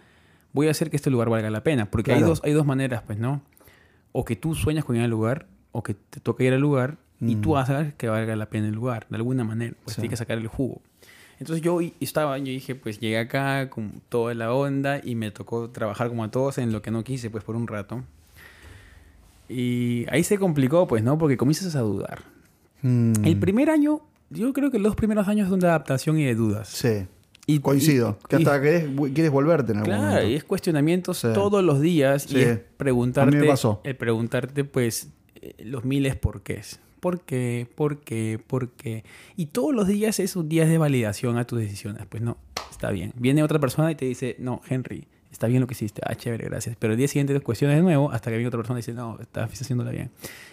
[0.52, 1.88] voy a hacer que este lugar valga la pena.
[1.88, 2.30] Porque hay, Claro.
[2.30, 3.40] dos, hay dos maneras, pues, ¿no?
[4.10, 6.96] O que tú sueñas con ir al lugar, o que te toca ir al lugar
[7.20, 7.56] y tú Mm.
[7.58, 9.74] hagas que valga la pena el lugar, de alguna manera.
[9.84, 10.00] Pues Sí.
[10.02, 10.82] tienes que sacar el jugo.
[11.38, 15.70] Entonces yo estaba, yo dije, pues llegué acá con toda la onda y me tocó
[15.70, 18.02] trabajar como a todos en lo que no quise, pues por un rato.
[19.48, 21.18] Y ahí se complicó, pues, ¿no?
[21.18, 22.22] Porque comienzas a dudar.
[22.82, 26.34] Mm, El primer año, yo creo que los primeros años son de adaptación y de
[26.34, 26.68] dudas.
[26.68, 27.06] Sí,
[27.46, 28.18] Y, coincido.
[28.24, 30.28] y- que y- hasta querés, quieres volverte en algún Claro, momento.
[30.30, 31.28] y es cuestionamientos Sí.
[31.34, 32.36] todos los días Sí.
[32.36, 33.80] y es A mí preguntarte, me pasó.
[33.84, 36.80] eh, preguntarte, pues, eh, los miles porqués.
[37.00, 37.66] ¿Por qué?
[37.74, 38.40] ¿Por qué?
[38.46, 39.02] ¿Por qué?
[39.36, 42.06] Y todos los días es un día de validación a tus decisiones.
[42.08, 42.36] Pues no,
[42.70, 43.12] está bien.
[43.16, 46.00] Viene otra persona y te dice, no, Henry, está bien lo que hiciste.
[46.06, 46.76] Ah, chévere, gracias.
[46.78, 48.92] Pero el día siguiente te cuestionas de nuevo hasta que viene otra persona y dice,
[48.92, 50.10] no, estás haciéndola bien.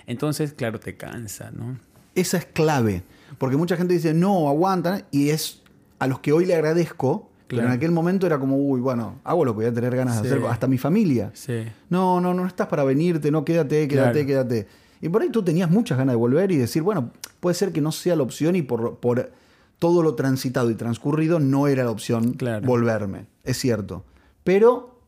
[0.07, 1.77] Entonces, claro, te cansa, ¿no?
[2.19, 3.03] Esa es clave.
[3.37, 5.05] Porque mucha gente dice, no, aguantan.
[5.11, 5.61] Y es
[5.99, 7.29] a los que hoy le agradezco.
[7.47, 10.21] Pero en aquel momento era como, uy, bueno, hago lo que voy a tener ganas
[10.21, 10.45] de hacer.
[10.47, 11.31] Hasta mi familia.
[11.33, 11.65] Sí.
[11.89, 14.27] No, no, no estás para venirte, no, quédate, quédate, Claro.
[14.27, 14.67] quédate.
[15.01, 17.81] Y por ahí tú tenías muchas ganas de volver y decir, bueno, puede ser que
[17.81, 19.31] no sea la opción y por, por
[19.79, 22.67] todo lo transitado y transcurrido no era la opción Claro.
[22.67, 23.25] volverme.
[23.43, 24.03] Es cierto.
[24.43, 24.99] Pero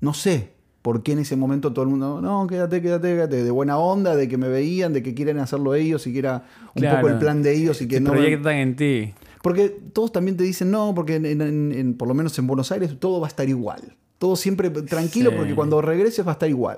[0.00, 0.52] no sé
[0.84, 4.14] por qué en ese momento todo el mundo, no, quédate, quédate, quédate, de buena onda,
[4.16, 6.44] de que me veían, de que quieren hacerlo ellos y que era
[6.74, 6.98] un Claro.
[7.00, 8.10] poco el plan de ellos y que no...
[8.10, 9.14] proyectan en ti.
[9.40, 12.70] Porque todos también te dicen, no, porque en, en- en- por lo menos en Buenos
[12.70, 13.80] Aires todo va a estar igual.
[14.18, 15.36] Todo siempre tranquilo Sí.
[15.38, 16.76] porque cuando regreses va a estar igual.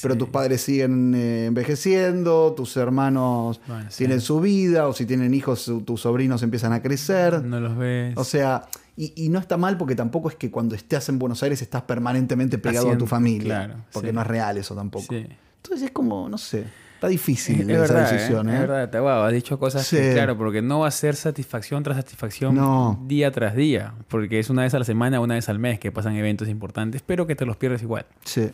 [0.00, 3.98] Pero tus padres siguen eh, envejeciendo, tus hermanos Bueno, sí.
[3.98, 7.42] tienen su vida, o si tienen hijos, tus sobrinos empiezan a crecer.
[7.42, 8.14] No los ves.
[8.16, 8.62] O sea,
[8.96, 11.82] y, y no está mal porque tampoco es que cuando estés en Buenos Aires estás
[11.82, 13.66] permanentemente pegado a tu familia.
[13.66, 14.14] claro, porque sí.
[14.14, 15.06] no es real eso tampoco.
[15.08, 15.26] Sí.
[15.56, 18.48] Entonces es como, no sé, está difícil Es, es esa verdad, decisión.
[18.48, 18.52] ¿eh?
[18.52, 18.54] ¿eh?
[18.54, 20.14] Es verdad, te wow, has dicho cosas que, Sí.
[20.14, 23.02] claro, porque no va a ser satisfacción tras satisfacción No.
[23.06, 25.92] día tras día, porque es una vez a la semana, una vez al mes que
[25.92, 28.06] pasan eventos importantes, pero que te los pierdes igual.
[28.24, 28.50] Sí.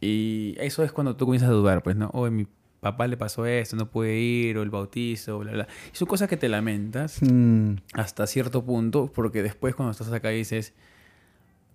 [0.00, 2.08] Y eso es cuando tú comienzas a dudar, pues, ¿no?
[2.12, 2.46] O mi
[2.80, 5.68] papá le pasó esto, no puede ir, o el bautizo, bla, bla.
[5.92, 10.28] Y son cosas que te lamentas Mm, hasta cierto punto, porque después cuando estás acá
[10.28, 10.74] dices,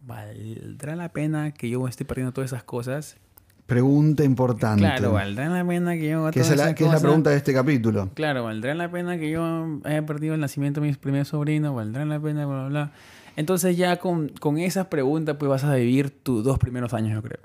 [0.05, 3.17] ¿valdrá la pena que yo esté perdiendo todas esas cosas?
[3.65, 4.81] pregunta importante.
[4.81, 7.53] Claro, ¿valdrá la pena que yo Que, es la, que es la pregunta de este
[7.53, 8.09] capítulo.
[8.13, 11.73] Claro, ¿valdrá la pena que yo haya perdido el nacimiento de mis primeros sobrinos?
[11.73, 12.45] ¿Valdrá la pena?
[12.45, 12.91] Bla, bla, bla.
[13.35, 17.21] Entonces ya con, con esas preguntas pues vas a vivir tus dos primeros años, yo
[17.21, 17.39] creo.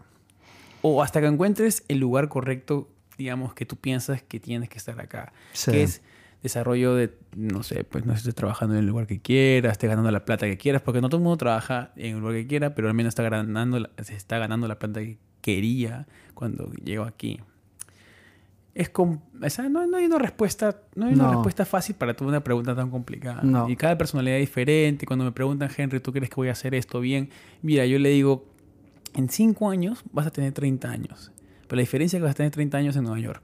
[0.83, 2.89] O hasta que encuentres el lugar correcto,
[3.19, 5.33] digamos, que tú piensas que tienes que estar acá.
[5.53, 5.73] Sí.
[5.73, 6.01] Que es
[6.43, 10.11] desarrollo de, no sé, pues no estés trabajando en el lugar que quieras, estés ganando
[10.11, 12.75] la plata que quieras, porque no todo el mundo trabaja en el lugar que quiera,
[12.77, 17.41] pero al menos está ganando, se está ganando la plata que quería cuando llegó aquí.
[18.75, 21.33] Es no, no hay una respuesta, no hay una No.
[21.33, 23.43] respuesta fácil para toda una pregunta tan complicada.
[23.43, 23.69] No.
[23.69, 25.05] Y cada personalidad es diferente.
[25.05, 27.31] Cuando me preguntan, Henry, ¿tú crees que voy a hacer esto bien?
[27.61, 28.47] Mira, yo le digo,
[29.15, 31.33] en cinco años vas a tener 30 años.
[31.69, 33.43] Pero la diferencia es que vas a tener 30 años en Nueva York.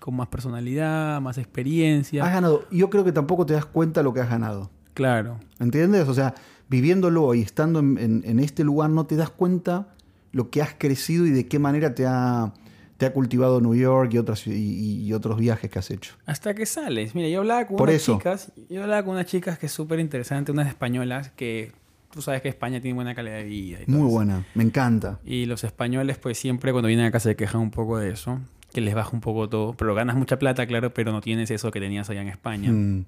[0.00, 2.24] Con más personalidad, más experiencia.
[2.24, 2.64] Has ganado.
[2.70, 4.70] Yo creo que tampoco te das cuenta lo que has ganado.
[4.94, 5.38] Claro.
[5.60, 6.08] ¿Entiendes?
[6.08, 6.34] O sea,
[6.68, 9.94] viviéndolo y estando en, en- en este lugar no te das cuenta
[10.32, 12.52] lo que has crecido y de qué manera te ha,
[12.96, 16.14] te ha cultivado New York y, otras, y, y otros viajes que has hecho.
[16.26, 17.14] Hasta que sales.
[17.14, 18.16] Mira, yo hablaba con Por unas eso.
[18.18, 18.52] chicas.
[18.68, 21.72] Yo hablaba con unas chicas que es súper interesante, unas españolas que
[22.12, 23.78] tú sabes que España tiene buena calidad de vida.
[23.82, 24.14] y todo Muy eso.
[24.14, 25.20] buena, me encanta.
[25.24, 28.40] Y los españoles, pues siempre cuando vienen acá se quejan un poco de eso,
[28.72, 29.74] que les baja un poco todo.
[29.74, 32.70] Pero ganas mucha plata, claro, pero no tienes eso que tenías allá en España.
[32.72, 33.04] Mm,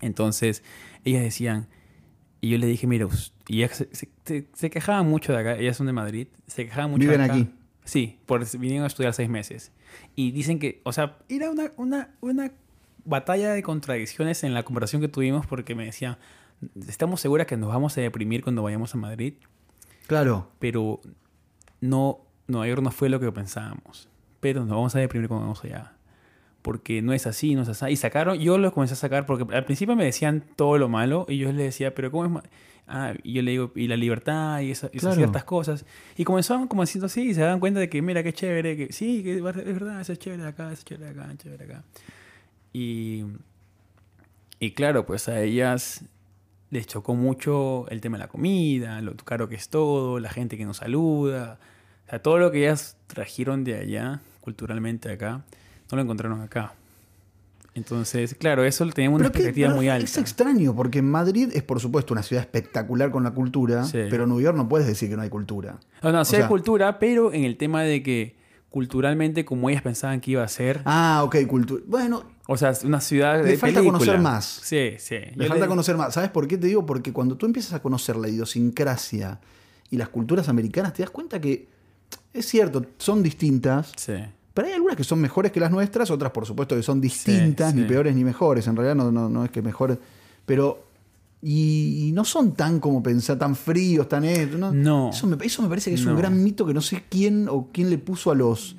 [0.00, 0.62] Entonces,
[1.04, 1.68] ellas decían,
[2.40, 3.06] y yo le dije, mira,
[3.46, 6.64] y ellas se, se- se- se quejaban mucho de acá, ellas son de Madrid, se
[6.64, 7.34] quejaban mucho Viven de acá.
[7.34, 7.48] aquí.
[7.84, 9.72] Sí, por, vinieron a estudiar seis meses.
[10.16, 12.52] Y dicen que, o sea, era una, una, una
[13.04, 16.16] batalla de contradicciones en la conversación que tuvimos porque me decían,
[16.88, 19.34] estamos seguras que nos vamos a deprimir cuando vayamos a Madrid,
[20.06, 21.00] Claro, pero
[21.80, 24.08] no, Nueva York no fue lo que pensábamos.
[24.40, 25.92] Pero nos vamos a deprimir cuando vamos allá.
[26.60, 27.86] Porque no es así, no es así.
[27.86, 31.24] Y sacaron, yo lo comencé a sacar porque al principio me decían todo lo malo
[31.28, 32.30] y yo les decía, pero ¿cómo es?
[32.32, 32.42] ma-?"
[32.88, 35.16] Ah, y yo le digo, y la libertad y, esa- y esas Claro.
[35.16, 35.86] ciertas cosas.
[36.16, 38.92] Y comenzaron como haciendo así y se dan cuenta de que, mira, qué chévere, que
[38.92, 41.84] sí, que es verdad, eso es chévere acá, eso es chévere acá, chévere de acá.
[42.72, 43.24] Y,
[44.58, 46.04] y claro, pues a ellas
[46.72, 50.56] les chocó mucho el tema de la comida, lo caro que es todo, la gente
[50.56, 51.60] que nos saluda.
[52.06, 55.42] O sea, todo lo que ellas trajeron de allá, culturalmente acá,
[55.90, 56.72] no lo encontraron acá.
[57.74, 60.20] Entonces, claro, eso teníamos una Pero que- expectativa muy Es alta.
[60.20, 63.98] extraño, porque Madrid es por supuesto una ciudad espectacular con la cultura, Sí.
[64.10, 65.78] pero en New York no puedes decir que no hay cultura.
[66.02, 68.34] No, no, sí o hay sea- cultura, pero en el tema de que
[68.72, 71.82] culturalmente, como ellas pensaban que iba a ser, Ah, ok, cultura.
[71.86, 73.98] Bueno, o sea, una ciudad Le de falta película.
[73.98, 74.44] conocer más.
[74.64, 75.14] Sí, sí.
[75.14, 76.14] le Yo falta le- conocer más.
[76.14, 76.84] ¿Sabes por qué te digo?
[76.84, 79.38] Porque cuando tú empiezas a conocer la idiosincrasia
[79.90, 81.68] y las culturas americanas, te das cuenta que
[82.32, 84.14] es cierto, son distintas, Sí.
[84.54, 87.72] pero hay algunas que son mejores que las nuestras, otras por supuesto que son distintas,
[87.72, 88.66] Sí, ni peores ni mejores.
[88.66, 89.98] En realidad no, no, no es que mejores,
[90.46, 90.90] pero...
[91.44, 94.24] Y, y no son tan como pensar, tan fríos, tan...
[94.24, 94.72] esto, ¿no?
[94.72, 95.10] No.
[95.10, 97.68] Eso, me, eso me parece que es un gran mito que no sé quién o
[97.72, 98.76] quién le puso a los,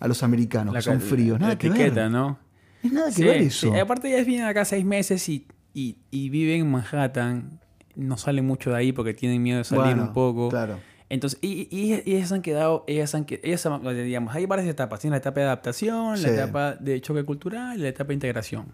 [0.00, 1.38] a los americanos, La que son fríos.
[1.38, 2.10] la Nada que etiqueta, ver.
[2.10, 2.38] ¿no?
[2.82, 3.46] Es nada que Sí, ver sí.
[3.68, 3.74] eso.
[3.82, 7.60] Aparte ellas vienen acá seis meses y, y, y viven en Manhattan.
[7.96, 10.48] No salen mucho de ahí porque tienen miedo de salir Bueno, un poco.
[10.48, 10.78] Claro.
[11.08, 15.00] Entonces, y, y- y ellas han quedado, ellas han, ellas han- digamos, hay varias etapas.
[15.00, 16.24] Tiene la etapa de adaptación, Sí.
[16.24, 18.66] la etapa de choque cultural y la etapa de integración.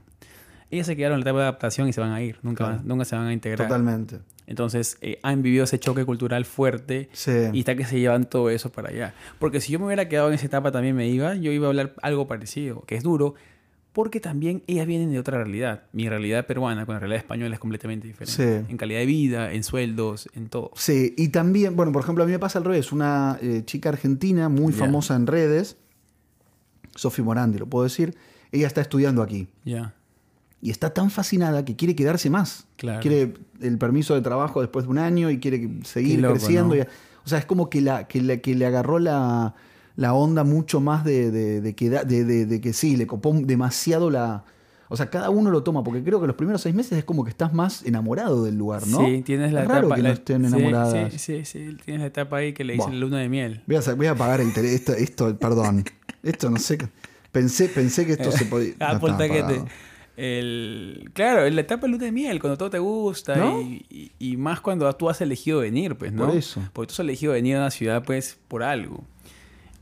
[0.72, 2.78] Ellas se quedaron en la etapa de adaptación y se van a ir, nunca, Claro.
[2.78, 3.68] van- nunca se van a integrar.
[3.68, 4.18] Totalmente.
[4.46, 7.30] Entonces, eh, han vivido ese choque cultural fuerte Sí.
[7.52, 9.14] y está que se llevan todo eso para allá.
[9.38, 11.70] Porque si yo me hubiera quedado en esa etapa también me iba, yo iba a
[11.70, 13.34] hablar algo parecido, que es duro,
[13.92, 15.82] porque también ellas vienen de otra realidad.
[15.92, 18.32] Mi realidad peruana con la realidad española es completamente diferente.
[18.64, 18.70] Sí.
[18.72, 20.70] En calidad de vida, en sueldos, en todo.
[20.74, 22.90] Sí, y también, bueno, por ejemplo, a mí me pasa al revés.
[22.92, 25.76] Una eh, chica argentina muy famosa en redes,
[26.94, 28.16] Sofi Morandi, lo puedo decir,
[28.50, 29.48] ella está estudiando aquí.
[29.64, 29.94] Ya.
[30.62, 32.66] Y está tan fascinada que quiere quedarse más.
[32.76, 33.00] Claro.
[33.00, 36.74] Quiere el permiso de trabajo después de un año y quiere seguir loco, creciendo.
[36.76, 36.82] ¿no?
[37.24, 39.54] o sea, es como que, la, que, la- que le agarró la,
[39.96, 44.44] la onda mucho más de, de- de que, de, que sí, le copó demasiado la...
[44.88, 47.24] O sea, cada uno lo toma, porque creo que los primeros seis meses es como
[47.24, 48.98] que estás más enamorado del lugar, ¿no?
[49.06, 49.96] Sí, tienes la es raro etapa.
[49.96, 51.12] que la- no estén enamoradas.
[51.14, 53.62] Sí, sí, sí, tienes la etapa ahí que le dicen luna de miel.
[53.66, 55.84] Voy, a, voy a apagar el tele, esto, esto, perdón.
[56.22, 56.78] Esto no sé.
[57.32, 58.74] Pensé, pensé que esto se podía.
[58.78, 59.40] Ah, no por taquete.
[59.40, 59.66] apagado.
[60.24, 63.60] El, claro, la etapa de luna de miel, cuando todo te gusta ¿No?
[63.60, 66.26] y, y- y más cuando tú has elegido venir, pues, ¿no?
[66.28, 66.62] Por eso.
[66.72, 69.04] Porque tú has elegido venir a una ciudad, pues, por algo.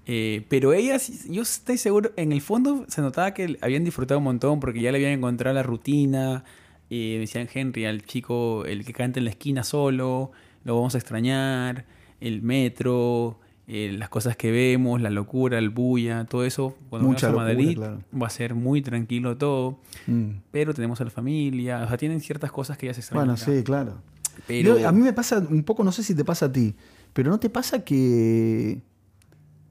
[0.07, 4.24] Eh, pero ellas, yo estoy seguro, en el fondo se notaba que habían disfrutado un
[4.24, 6.42] montón porque ya le habían encontrado la rutina.
[6.88, 10.33] Eh, me decían Henry, al chico, el que canta en la esquina solo,
[10.64, 11.85] lo vamos a extrañar,
[12.20, 16.77] el metro, eh, las cosas que vemos, la locura, el bulla, todo eso.
[16.88, 18.01] Cuando Mucha vamos a locura, Madrid claro.
[18.20, 20.31] va a ser muy tranquilo todo, Mm.
[20.51, 23.27] pero tenemos a la familia, o sea, tienen ciertas cosas que ya se extrañan.
[23.29, 23.44] Bueno, acá.
[23.53, 23.94] sí, claro.
[24.46, 26.75] Pero Yo- a mí me pasa un poco, no sé si te pasa a ti,
[27.12, 28.81] pero ¿no te pasa que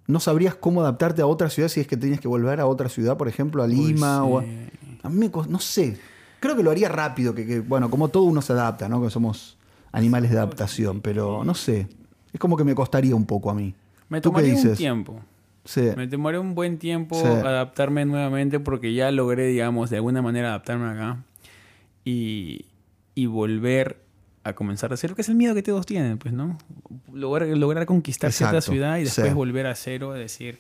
[0.08, 2.90] no sabrías cómo adaptarte a otra ciudad si es que tenías que volver a otra
[2.90, 4.24] ciudad, por ejemplo, a Uy, Lima?
[4.24, 4.44] o a,
[5.04, 5.98] a mí me no sé.
[6.40, 9.02] Creo que lo haría rápido, que, que, bueno, como todo uno se adapta, ¿no?
[9.04, 9.58] Que somos
[9.92, 11.88] animales de adaptación, pero no sé.
[12.34, 13.74] Es como que me costaría un poco a mí.
[14.10, 15.20] me ¿Tú qué tomaría un tiempo.
[15.66, 15.90] Sí.
[15.96, 17.26] Me tomaré un buen tiempo Sí.
[17.28, 21.18] adaptarme nuevamente porque ya logré, digamos, de alguna manera adaptarme acá
[22.06, 22.66] y,
[23.16, 23.98] y volver
[24.44, 26.58] a comenzar a hacer lo que es el miedo que todos tienen, pues, ¿no?
[27.14, 29.34] Lograr, lograr conquistar cierta Exacto, ciudad y después sí.
[29.34, 30.58] volver a cero, decir,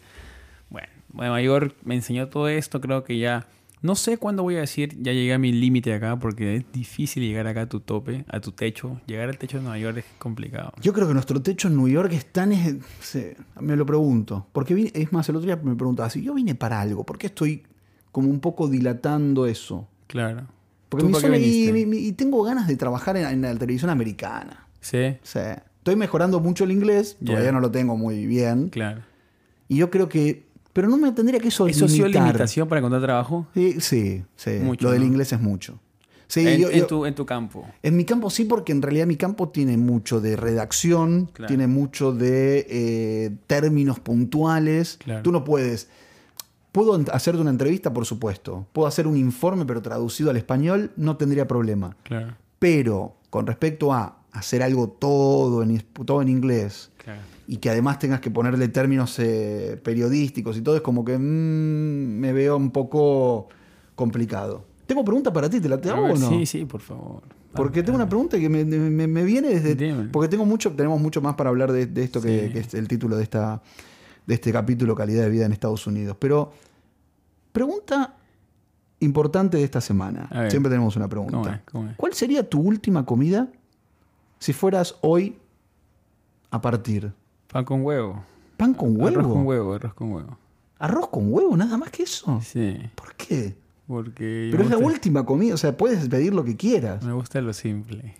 [0.69, 3.47] bueno, Nueva York me enseñó todo esto, creo que ya...
[3.81, 7.23] No sé cuándo voy a decir, ya llegué a mi límite acá, porque es difícil
[7.23, 8.99] llegar acá a tu tope, a tu techo.
[9.07, 10.73] Llegar al techo de Nueva York es complicado.
[10.81, 12.51] Yo creo que nuestro techo en New York es tan...
[12.51, 13.23] es- sí,
[13.61, 14.47] me lo pregunto.
[14.51, 17.17] Porque vine- es más, el otro día me preguntaba, si yo vine para algo, ¿por
[17.17, 17.63] qué estoy
[18.11, 19.87] como un poco dilatando eso?
[20.07, 20.47] Claro.
[20.89, 24.67] Porque ¿Tú mi para y, y tengo ganas de trabajar en, en la televisión americana.
[24.81, 24.97] Sí,
[25.37, 28.67] estoy mejorando mucho el inglés, todavía no lo tengo muy bien.
[28.69, 29.03] claro.
[29.69, 30.48] Y yo creo que...
[30.79, 32.27] Pero no me tendría que eso ¿Eso ha sido limitar.
[32.27, 33.45] limitación para encontrar trabajo?
[33.53, 34.51] Sí, sí, sí.
[34.63, 35.77] Mucho, lo del inglés es mucho.
[36.27, 37.67] Sí, en, yo- en yo- tu, en tu campo.
[37.83, 41.49] En mi campo sí, porque en realidad mi campo tiene mucho de redacción, Claro.
[41.49, 44.97] tiene mucho de eh, términos puntuales.
[45.03, 45.21] Claro.
[45.21, 45.89] Tú no puedes.
[46.71, 48.65] Puedo hacerte una entrevista, por supuesto.
[48.71, 51.97] Puedo hacer un informe, pero traducido al español, no tendría problema.
[52.03, 57.19] Claro, Pero con respecto a hacer algo todo en, todo en inglés claro.
[57.51, 61.21] Y que además tengas que ponerle términos eh, periodísticos y todo, es como que mm,
[62.19, 63.47] me veo un poco
[63.95, 64.65] complicado.
[64.85, 66.29] Tengo pregunta para ti, ¿te la te hago o no?
[66.29, 67.23] Sí, sí, por favor.
[67.53, 69.73] Porque tengo una pregunta que me, me- me viene desde.
[69.73, 70.09] Dime.
[70.11, 72.53] Porque tengo mucho, tenemos mucho más para hablar de, de esto que, Sí.
[72.53, 73.61] que es el título de esta
[74.27, 76.15] de este capítulo Calidad de vida en Estados Unidos.
[76.19, 76.51] Pero
[77.51, 78.15] pregunta
[78.99, 80.29] importante de esta semana.
[80.51, 81.55] Siempre tenemos una ¿Cómo pregunta.
[81.55, 81.61] es?
[81.71, 81.95] ¿Cómo es?
[81.97, 83.47] ¿Cuál sería tu última comida
[84.37, 85.35] si fueras hoy
[86.51, 87.11] a partir?
[87.51, 88.23] Pan con huevo.
[88.57, 89.07] ¿Pan con huevo?
[89.19, 90.37] Arroz con huevo, arroz con huevo.
[90.79, 91.57] ¿Arroz con huevo?
[91.57, 92.39] ¿Nada más que eso?
[92.43, 93.55] Sí, ¿Por qué?
[93.87, 94.49] porque...
[94.51, 97.03] Pero es la última comida, o sea, puedes pedir lo que quieras.
[97.03, 98.15] Me gusta lo simple.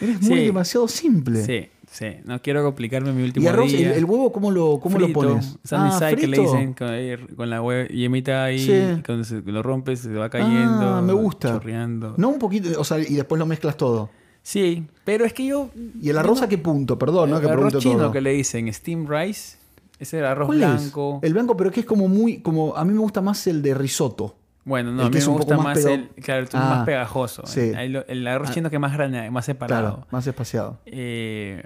[0.00, 0.44] Eres muy Sí.
[0.46, 1.44] demasiado simple.
[1.44, 2.06] Sí, sí.
[2.24, 3.94] No quiero complicarme mi último ¿Y arroz, el, día.
[3.94, 5.58] el huevo cómo lo, cómo lo pones?
[5.62, 6.88] Sunny Ah, que le dicen con,
[7.36, 8.58] con la hue- yemita ahí.
[8.58, 9.02] Sí.
[9.04, 10.94] cuando se- lo rompes se va cayendo.
[10.96, 11.50] Ah, me gusta.
[11.52, 12.14] Chorreando.
[12.16, 14.08] No un poquito, o sea, y después lo mezclas todo.
[14.46, 15.70] Sí, pero es que yo...
[16.00, 16.98] ¿Y el arroz a qué punto?
[16.98, 17.40] Perdón, ¿no?
[17.40, 18.12] Que el arroz chino todo.
[18.12, 19.56] que le dicen steam rice.
[19.98, 20.68] Ese era arroz ¿Cuál es?
[20.68, 21.18] blanco.
[21.22, 23.72] El blanco, pero que es como muy, como, a mí me gusta más el de
[23.72, 24.36] risotto.
[24.66, 27.42] Bueno, no, el a mí es me gusta más el, claro, el Ah, más pegajoso.
[27.46, 27.72] sí.
[27.74, 28.52] El arroz Ah.
[28.54, 29.82] chino que es más grande, más separado.
[29.96, 30.78] Claro, más espaciado.
[30.84, 31.64] Eh,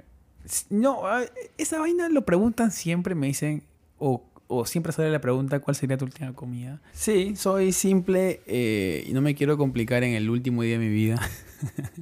[0.69, 1.21] no, ah,
[1.57, 3.63] esa vaina lo preguntan siempre, me dicen,
[3.97, 6.79] o, o siempre sale la pregunta, ¿cuál sería tu última comida?
[6.93, 10.89] Sí, soy simple eh, y no me quiero complicar en el último día de mi
[10.93, 11.19] vida.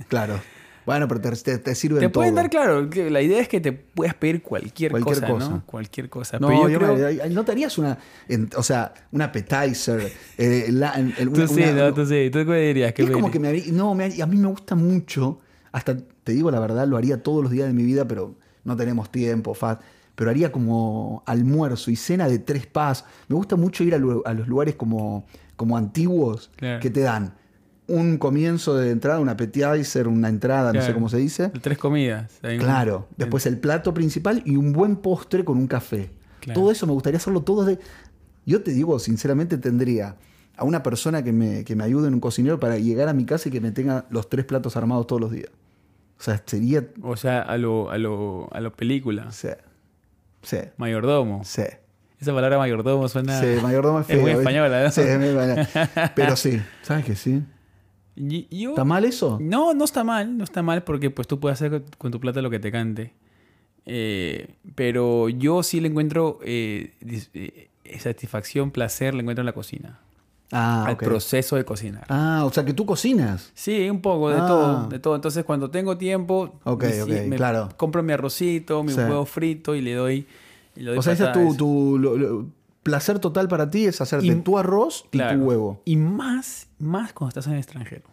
[0.07, 0.39] Claro.
[0.87, 2.41] Bueno, pero te, te, te sirve te en pueden todo.
[2.41, 5.49] dar, claro, que la idea es que te puedas pedir cualquier, Cualquier cosa, cosa.
[5.49, 5.63] ¿no?
[5.67, 6.39] Cualquier cosa.
[6.39, 6.95] No, Pero yo yo creo...
[6.95, 7.97] me- ay, no te harías una,
[8.27, 10.11] en- o sea, un appetizer.
[10.39, 12.29] eh, la- en- el- Tú una- sí, una- no, tú sí.
[12.31, 12.93] ¿Tú qué dirías?
[12.93, 15.39] ¿Qué es como que me, no, me, a mí me gusta mucho,
[15.71, 18.75] hasta te digo la verdad, lo haría todos los días de mi vida, pero no
[18.75, 19.81] tenemos tiempo, fast.
[20.15, 23.05] Pero haría como almuerzo y cena de tres pas.
[23.27, 26.79] Me gusta mucho ir a, lu- a los lugares como, como antiguos Claro.
[26.79, 27.33] que te dan
[27.87, 31.49] un comienzo de entrada, un appetizer, una entrada, no sé cómo se dice.
[31.61, 32.31] Tres comidas.
[32.43, 33.07] Hay un- Claro.
[33.17, 36.09] Después el plato principal y un buen postre con un café.
[36.41, 36.59] Claro.
[36.61, 37.79] Todo eso me gustaría hacerlo todo de.
[38.45, 40.15] Yo te digo, sinceramente, tendría
[40.55, 43.25] a una persona que me, que me ayude en un cocinero para llegar a mi
[43.25, 45.49] casa y que me tenga los tres platos armados todos los días.
[46.19, 46.87] O sea, sería.
[47.03, 49.31] O sea, a lo, a lo, a lo película.
[49.31, 49.49] Sí.
[50.41, 50.57] Sí.
[50.77, 51.41] Mayordomo.
[51.43, 51.63] Sí.
[52.19, 53.39] Esa palabra mayordomo suena.
[53.39, 54.21] Sí, mayordomo es Es feo.
[54.21, 54.41] muy ¿viste?
[54.41, 54.91] española, ¿no?
[54.91, 56.11] Sí, es muy española.
[56.15, 57.43] Pero sí, ¿sabes que sí?
[58.49, 59.37] Yo- ¿Está mal eso?
[59.41, 62.41] No, no está mal, no está mal porque pues tú puedes hacer con- tu plata
[62.41, 63.13] lo que te cante.
[63.85, 69.53] Eh, pero yo sí le encuentro eh, dis- eh, satisfacción, placer, le encuentro en la
[69.53, 69.99] cocina.
[70.51, 72.05] Ah, al proceso de cocinar.
[72.07, 73.51] Ah, o sea que tú cocinas.
[73.53, 74.47] Sí, un poco, de Ah.
[74.47, 75.15] todo, de todo.
[75.15, 77.69] Entonces cuando tengo tiempo, me claro.
[77.77, 78.99] compro mi arrocito, mi Sí.
[78.99, 80.25] huevo frito y le doy...
[80.75, 82.45] y le doy O sea, ese es tu, tu lo- lo-
[82.87, 85.81] placer total para ti es hacerte Y- tu arroz y tu huevo.
[85.85, 88.03] Y más, más cuando estás en el extranjero.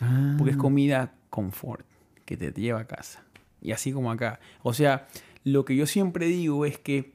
[0.00, 0.34] Ah.
[0.38, 1.84] Porque es comida confort
[2.24, 3.22] que te lleva a casa.
[3.60, 4.40] Y así como acá.
[4.62, 5.06] O sea,
[5.44, 7.12] lo que yo siempre digo es que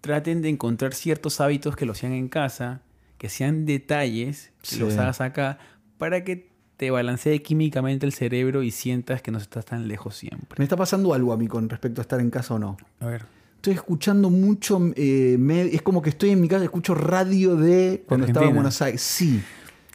[0.00, 2.80] traten de encontrar ciertos hábitos que los sean en casa,
[3.18, 4.78] que sean detalles, que Sí.
[4.80, 5.58] los hagas acá,
[5.98, 10.56] para que te balancee químicamente el cerebro y sientas que no estás tan lejos siempre.
[10.58, 12.76] Me está pasando algo a mí con respecto a estar en casa o no.
[13.00, 13.24] A ver.
[13.64, 18.04] Estoy escuchando mucho, eh, me- es como que estoy en mi casa, escucho radio de
[18.06, 18.52] cuando estaba en.
[18.56, 19.00] Buenos Aires.
[19.00, 19.40] Sí,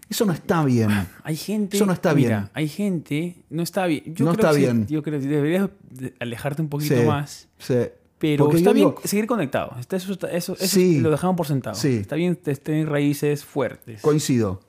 [0.10, 0.89] eso no está bien.
[1.23, 1.77] Hay gente.
[1.77, 2.49] Eso no está mira, bien.
[2.55, 3.36] hay gente.
[3.51, 4.01] No está bien.
[4.15, 4.88] Yo No creo está que bien.
[4.88, 7.47] yo creo que deberías de- alejarte un poquito Sí, más.
[7.60, 7.75] sí.
[8.17, 9.75] Pero Porque está bien digo, seguir conectado.
[9.79, 10.99] Está- Eso, eso, eso Sí.
[10.99, 11.75] lo dejamos por sentado.
[11.75, 11.97] Sí.
[11.97, 14.01] Está bien te- tener raíces fuertes.
[14.01, 14.62] Coincido.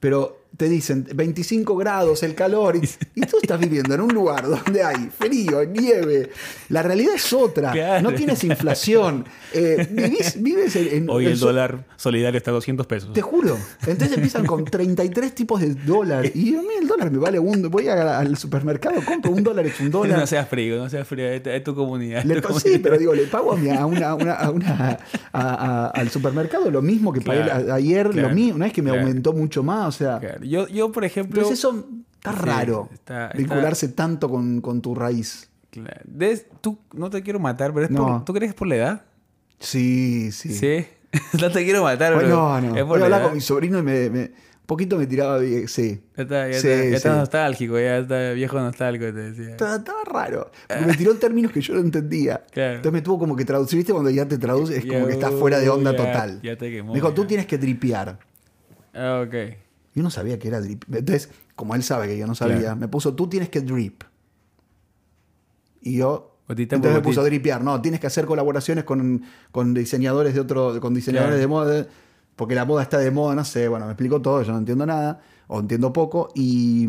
[0.00, 2.80] Pero te dicen 25 grados, el calor, y,
[3.14, 6.30] y tú estás viviendo en un lugar donde hay frío, nieve.
[6.70, 7.72] La realidad es otra.
[7.72, 8.02] Claro.
[8.10, 9.24] No tienes inflación.
[9.52, 10.88] Eh, vivís- vives en.
[10.88, 13.12] en- Hoy el so- dólar solidario está a 200 pesos.
[13.12, 13.56] Te juro.
[13.86, 16.26] Entonces empiezan con 33 tipos de dólar.
[16.34, 17.62] Y a mí el dólar me vale un.
[17.70, 20.18] Voy a- al supermercado, compro un dólar, es un dólar.
[20.18, 21.26] No seas frío, no seas frío.
[21.28, 22.20] Es tu, es tu comunidad.
[22.20, 22.72] es Le tu comunidad.
[22.72, 24.98] sí, pero digo, le pago a, mi- a una, a una- a una-
[25.32, 28.58] a- a- al supermercado lo mismo que pagué Claro, ayer, claro, lo mismo.
[28.58, 29.06] No es que me claro.
[29.06, 30.20] aumentó mucho más, o sea.
[30.48, 31.40] Yo, yo, por ejemplo.
[31.40, 32.88] Entonces eso está Sí, raro.
[32.92, 35.50] está- está- vincularse tanto con, con tu raíz.
[35.70, 36.00] Claro.
[36.04, 38.06] Des- tú, no te quiero matar, pero es No.
[38.06, 39.02] por, ¿tú crees que es por la edad?
[39.58, 40.52] Sí, sí.
[40.54, 40.86] Sí.
[41.40, 42.76] no te quiero matar, pero no, no.
[42.76, 43.28] es Voy por a la hablar edad.
[43.28, 44.20] con mi sobrino y me, me-
[44.66, 45.68] un poquito me tiraba bien.
[45.68, 46.02] Sí.
[46.16, 49.50] Ya está, ya Sí, está, ya está nostálgico, ya está viejo nostálgico, te decía.
[49.50, 50.50] Estaba, estaba raro.
[50.66, 52.44] Porque me tiró en términos que yo no entendía.
[52.50, 52.76] Claro.
[52.76, 53.76] Entonces me tuvo como que traducir.
[53.76, 53.92] ¿Viste?
[53.92, 56.40] Cuando ya te traduce, es Ya, como que estás fuera de onda ya- total.
[56.42, 58.18] ya te quemó, me dijo, tú tienes que dripear.
[58.92, 59.34] Ah, ok.
[59.96, 60.84] Yo no sabía que era drip.
[60.94, 62.76] Entonces, como él sabe que yo no sabía, Claro.
[62.76, 64.04] me puso, tú tienes que drip.
[65.80, 66.36] Y yo.
[66.48, 67.22] Entonces me puso gotita.
[67.24, 67.64] dripear.
[67.64, 70.78] No, tienes que hacer colaboraciones con, con diseñadores de otro.
[70.80, 71.40] con diseñadores Claro.
[71.40, 71.86] de moda.
[72.36, 73.66] Porque la moda está de moda, no sé.
[73.68, 75.22] Bueno, me explicó todo, yo no entiendo nada.
[75.48, 76.30] O entiendo poco.
[76.34, 76.88] Y.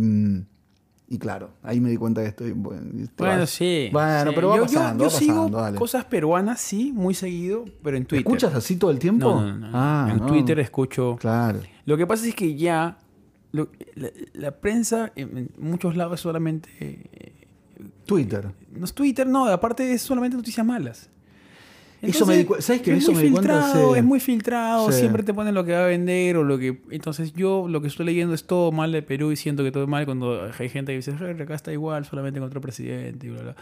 [1.10, 2.52] Y claro, ahí me di cuenta que estoy.
[2.52, 2.82] Bueno,
[3.18, 3.90] Bueno, sí.
[3.94, 4.36] Bueno, sí.
[4.36, 5.78] pero va yo, yo- pasando, yo va sigo dale.
[5.78, 8.26] cosas peruanas, sí, muy seguido, pero en Twitter.
[8.28, 9.30] ¿Escuchas así todo el tiempo?
[9.36, 9.70] No, no, no.
[9.74, 10.26] Ah, en.
[10.26, 11.16] Twitter escucho.
[11.20, 11.62] Claro.
[11.86, 12.98] Lo que pasa es que ya
[13.54, 16.70] lo- la, la prensa en, muchos lados es solamente.
[16.82, 17.34] eh,
[18.06, 18.52] Twitter.
[18.72, 21.10] no es Twitter, no, aparte es solamente noticias malas.
[22.02, 22.92] Eso me di ¿sabes qué?
[22.96, 25.00] es Eso muy me filtrado, es muy filtrado, Sí.
[25.00, 26.80] siempre te ponen lo que va a vender o lo que...
[26.92, 29.84] Entonces yo lo que estoy leyendo es todo mal de Perú y siento que todo
[29.84, 33.26] es mal cuando hay gente que dice, "Eh, acá está igual, solamente con otro presidente
[33.28, 33.56] y bla, bla.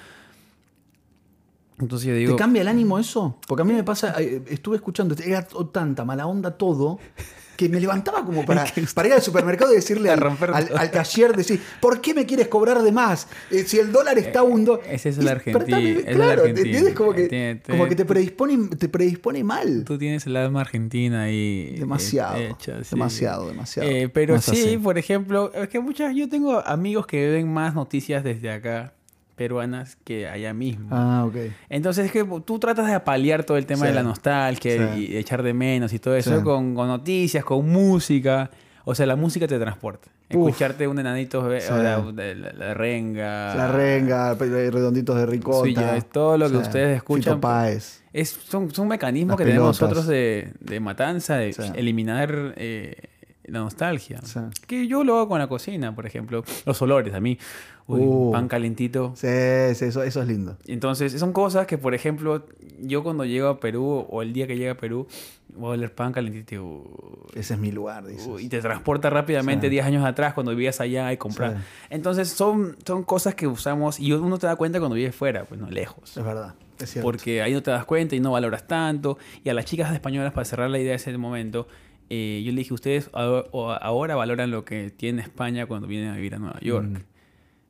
[1.80, 2.34] Entonces yo digo...
[2.36, 3.38] ¿Te cambia el ánimo eso?
[3.48, 7.00] Porque a mí me pasa, eh, estuve escuchando, era tanta mala onda todo,
[7.56, 11.62] que me levantaba como para, para ir al supermercado y decirle al, al, cashier, decir,
[11.80, 13.28] ¿por qué me quieres cobrar de más?
[13.52, 14.86] Eh, si el dólar está a un dólar.
[14.89, 16.65] ese es el argentino, Claro, ¿te argentino.
[16.65, 16.94] ¿entiendes?
[16.94, 19.84] Como que, Tiene- como que te predispone, te predispone mal.
[19.86, 21.76] Tú tienes el alma argentina ahí.
[21.78, 22.89] Demasiado, eh, hecha, sí.
[22.91, 23.89] demasiado, demasiado.
[23.89, 24.78] Eh, pero sí, así.
[24.78, 28.94] por ejemplo, es que muchas, yo tengo amigos que ven más noticias desde acá,
[29.36, 30.88] peruanas, que allá mismo.
[30.91, 31.36] Ah, ok.
[31.69, 33.88] Entonces es que tú tratas de apalear todo el tema Sí.
[33.88, 35.00] de la nostalgia Sí.
[35.02, 36.43] y de echar de menos y todo eso Sí.
[36.43, 38.50] con, con noticias, con música.
[38.86, 40.10] O sea, la música te transporta.
[40.34, 40.48] Uf.
[40.50, 43.54] Escucharte un enanito eh, o la, de la- la renga.
[43.56, 45.67] La renga, pe- redonditos de ricota.
[45.67, 47.40] Sí, ya, es todo lo que ustedes escuchan.
[47.40, 48.04] Páez.
[48.13, 52.96] Es, son, son mecanismos Las que tenemos nosotros de, de matanza, de eliminar eh,
[53.48, 54.19] la nostalgia.
[54.23, 54.39] Sí.
[54.67, 56.43] Que yo lo hago con la cocina, por ejemplo.
[56.65, 57.37] Los olores, a mí.
[57.87, 58.31] Uy, Uh.
[58.31, 59.13] pan calentito.
[59.15, 59.27] Sí,
[59.75, 60.58] sí, eso, eso es lindo.
[60.65, 62.46] Entonces, son cosas que, por ejemplo,
[62.81, 65.08] yo cuando llego a Perú o el día que llega a Perú,
[65.56, 66.83] voy a oler pan calentito
[67.35, 68.25] Ese es mi lugar, dices.
[68.27, 69.71] uh, y te transporta rápidamente Sí.
[69.71, 71.58] 10 años atrás cuando vivías allá y comprar.
[71.58, 71.63] Sí.
[71.91, 75.62] Entonces, son, son cosas que usamos y uno te da cuenta cuando vives fuera, pues
[75.62, 76.17] no lejos.
[76.17, 76.56] Es verdad.
[76.77, 77.08] Es cierto.
[77.08, 79.17] porque ahí no te das cuenta y no valoras tanto.
[79.46, 81.67] Y a las chicas españolas, para cerrar la idea de ese momento,
[82.10, 86.35] eh, yo le dije, ustedes ahora valoran lo que tiene España cuando vienen a vivir
[86.35, 86.87] a Nueva York.
[86.87, 86.97] Mm.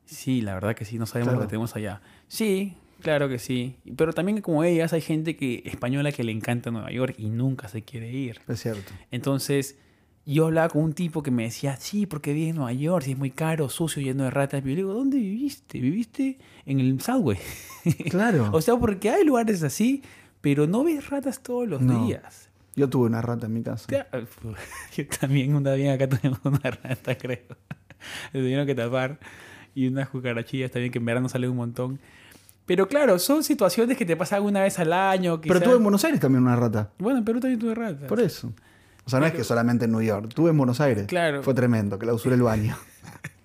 [0.04, 1.40] Sí, la verdad que sí, no sabemos Claro.
[1.40, 2.00] lo que tenemos allá.
[2.28, 3.76] Sí, claro que sí.
[3.96, 7.68] Pero también como ellas hay gente que española que le encanta Nueva York y nunca
[7.68, 8.40] se quiere ir.
[8.46, 8.92] Es cierto.
[9.10, 9.76] Entonces,
[10.24, 13.12] yo hablaba con un tipo que me decía, sí, porque viví en Nueva York, si
[13.12, 14.60] es muy caro, sucio, lleno de ratas.
[14.60, 15.80] Y yo le digo, ¿dónde viviste?
[15.80, 17.38] Viviste en el subway.
[18.10, 18.50] Claro.
[18.52, 20.02] o sea, porque hay lugares así,
[20.40, 22.06] pero no ves ratas todos los No.
[22.06, 22.48] días.
[22.76, 23.88] Yo tuve una rata en mi casa.
[24.96, 27.56] Yo también, una vez acá tenemos una rata, creo.
[28.32, 29.18] Le tuvieron que tapar.
[29.74, 31.98] Y unas cucarachillas también que en verano salen un montón.
[32.66, 35.40] Pero claro, son situaciones que te pasan una vez al año.
[35.40, 35.62] Pero quizás.
[35.64, 36.90] tuve en Buenos Aires también una rata.
[36.98, 38.08] Bueno, en Perú también tuve ratas.
[38.08, 38.52] Por eso.
[39.04, 40.32] O sea, no es que solamente en New York.
[40.34, 41.06] Tuve en Buenos Aires.
[41.06, 41.42] Claro.
[41.42, 42.76] Fue tremendo, clausuré el baño.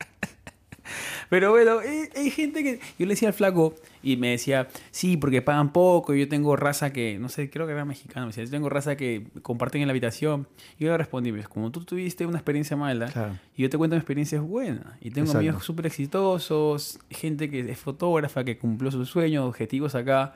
[1.31, 2.81] Pero bueno, hay, hay gente que.
[2.99, 3.73] Yo le decía al flaco
[4.03, 6.13] y me decía, sí, porque pagan poco.
[6.13, 7.17] Yo tengo raza que.
[7.19, 8.25] No sé, creo que era mexicano.
[8.25, 10.45] Me decía, yo tengo raza que comparten en la habitación.
[10.77, 13.37] Y yo le respondí, pues, como tú tuviste una experiencia mala, Claro.
[13.55, 14.97] y yo te cuento mi experiencia es buena.
[14.99, 15.39] Y tengo Exacto.
[15.39, 20.33] amigos súper exitosos, gente que es fotógrafa, que cumplió sus sueños, objetivos acá.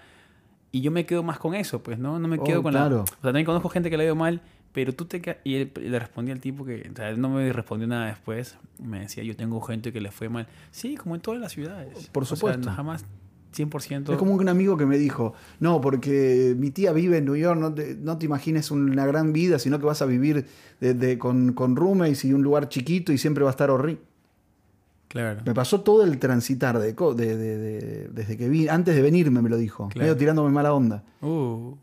[0.71, 2.19] Y yo me quedo más con eso, pues, ¿no?
[2.19, 2.95] No me Oh, quedo con claro.
[2.97, 3.01] la.
[3.03, 4.41] O sea, también conozco gente que le ha ido mal,
[4.75, 5.37] pero tú te quedas.
[5.43, 6.87] Y él, le respondí al tipo que.
[6.91, 8.57] O sea, él no me respondió nada después.
[8.83, 10.47] Me decía, yo tengo gente que le fue mal.
[10.69, 12.09] Sí, como en todas las ciudades.
[12.11, 12.69] Por O sea, supuesto.
[12.71, 13.05] jamás
[13.55, 14.11] 100%.
[14.11, 17.57] Es como un amigo que me dijo, no, porque mi tía vive en New York,
[17.57, 20.45] no te, no te imagines una gran vida, sino que vas a vivir
[20.81, 24.01] de- de- con, con roommates y un lugar chiquito y siempre va a estar horrible.
[25.07, 25.41] Claro.
[25.45, 29.87] Me pasó todo el transitar de- desde que vi, antes de venirme me lo dijo,
[29.87, 30.01] Claro.
[30.03, 31.03] medio tirándome mala onda.
[31.21, 31.75] Uh,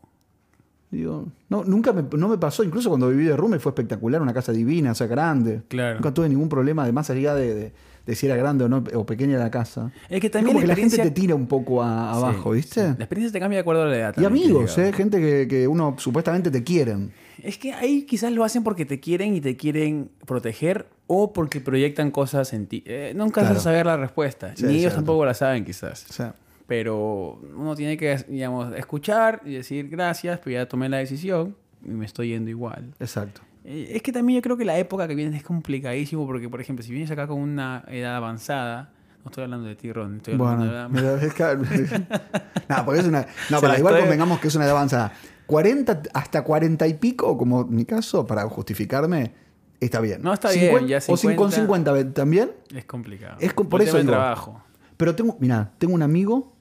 [0.93, 4.35] Digo, no, nunca me, no me pasó, incluso cuando viví de roommate fue espectacular, una
[4.35, 5.63] casa divina, o sea, grande.
[5.69, 5.95] claro.
[5.97, 7.73] Nunca tuve ningún problema, además allá de, de-
[8.05, 9.93] de si era grande o no, o pequeña la casa.
[10.11, 12.51] Es que Es también como que la gente te tira un poco a- Sí, abajo,
[12.51, 12.81] ¿viste?
[12.81, 12.95] sí.
[12.99, 14.15] La experiencia te cambia de acuerdo a la edad.
[14.19, 14.93] Y amigos, que ¿eh?
[14.93, 17.13] gente que, que uno supuestamente te quieren.
[17.43, 21.61] Es que ahí quizás lo hacen porque te quieren y te quieren proteger o porque
[21.61, 22.83] proyectan cosas en ti.
[22.87, 23.55] Eh, nunca Claro.
[23.55, 24.53] vas a saber la respuesta.
[24.57, 24.97] Sí, Ni es ellos cierto.
[24.97, 26.05] tampoco la saben quizás.
[26.11, 26.35] O sea,
[26.67, 31.91] Pero uno tiene que, digamos, escuchar y decir gracias, pero ya tomé la decisión y
[31.91, 32.95] me estoy yendo igual.
[33.01, 33.41] exacto.
[33.65, 36.61] Eh, Es que también yo creo que la época que vienes es complicadísimo porque, por
[36.61, 38.91] ejemplo, si vienes acá con una edad avanzada,
[39.25, 41.99] no estoy hablando de ti, Ron, estoy hablando Bueno, de la- es que-
[42.69, 43.27] no, porque es una.
[43.51, 45.13] No, para la igual estoy- convengamos que es una edad avanzada.
[45.47, 49.33] 40, hasta 40 y pico, como mi caso, para justificarme,
[49.81, 50.23] está bien.
[50.23, 51.57] No, está bien, ya O cin- con 50.
[51.57, 52.51] 50 también.
[52.75, 53.37] Es complicado.
[53.41, 54.63] Es por el eso trabajo.
[55.03, 56.53] Pero tengo, mira, tengo un amigo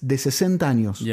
[0.00, 1.04] de 60 años.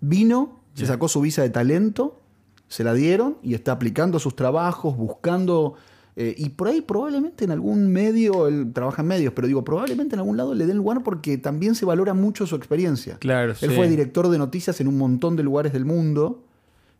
[0.00, 2.20] Vino, se sacó su visa de talento,
[2.66, 5.74] se la dieron y está aplicando sus trabajos, buscando.
[6.16, 10.16] eh, y por ahí probablemente en algún medio, él trabaja en medios, pero digo, probablemente
[10.16, 13.16] en algún lado le den lugar porque también se valora mucho su experiencia.
[13.18, 13.68] Claro, Él sí.
[13.68, 16.42] fue director de noticias en un montón de lugares del mundo.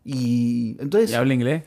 [0.05, 1.63] Y entonces ¿Y habla inglés?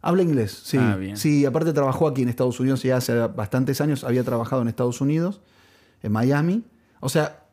[0.00, 0.78] habla inglés, sí.
[0.80, 1.18] Ah, bien.
[1.18, 5.02] Sí, aparte trabajó aquí en Estados Unidos ya hace bastantes años, había trabajado en Estados
[5.02, 5.42] Unidos,
[6.02, 6.64] en Miami.
[7.00, 7.44] O sea,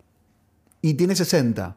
[0.81, 1.75] y tiene 60.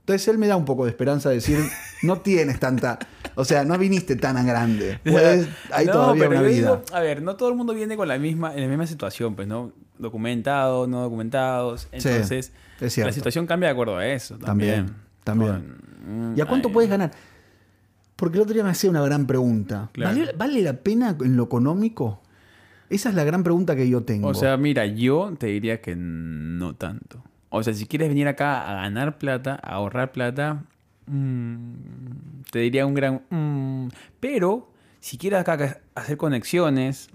[0.00, 1.58] Entonces él me da un poco de esperanza de decir,
[2.02, 2.98] no tienes tanta,
[3.36, 5.00] o sea, no viniste tan a grande.
[5.04, 6.70] Puedes, hay No, todavía pero una yo vida.
[6.76, 9.34] digo, a ver, no todo el mundo viene con la misma, en la misma situación,
[9.34, 9.72] pues, ¿no?
[9.98, 11.88] Documentados, no documentados.
[11.92, 13.08] Entonces, es cierto.
[13.08, 14.36] la situación cambia de acuerdo a eso.
[14.38, 14.94] También.
[15.22, 15.78] También,
[16.36, 17.12] ¿Y a cuánto ay, puedes ganar?
[18.14, 19.88] Porque el otro día me hacía una gran pregunta.
[19.92, 20.14] Claro.
[20.14, 22.20] ¿Vale, vale la pena en lo económico?
[22.90, 24.28] Esa es la gran pregunta que yo tengo.
[24.28, 27.22] O sea, mira, yo te diría que no tanto.
[27.48, 30.64] O sea, si quieres venir acá a ganar plata, a ahorrar plata,
[31.06, 31.72] mm,
[32.50, 33.22] te diría un gran...
[33.30, 33.88] mm.
[34.20, 34.70] pero
[35.00, 37.10] si quieres acá hacer conexiones,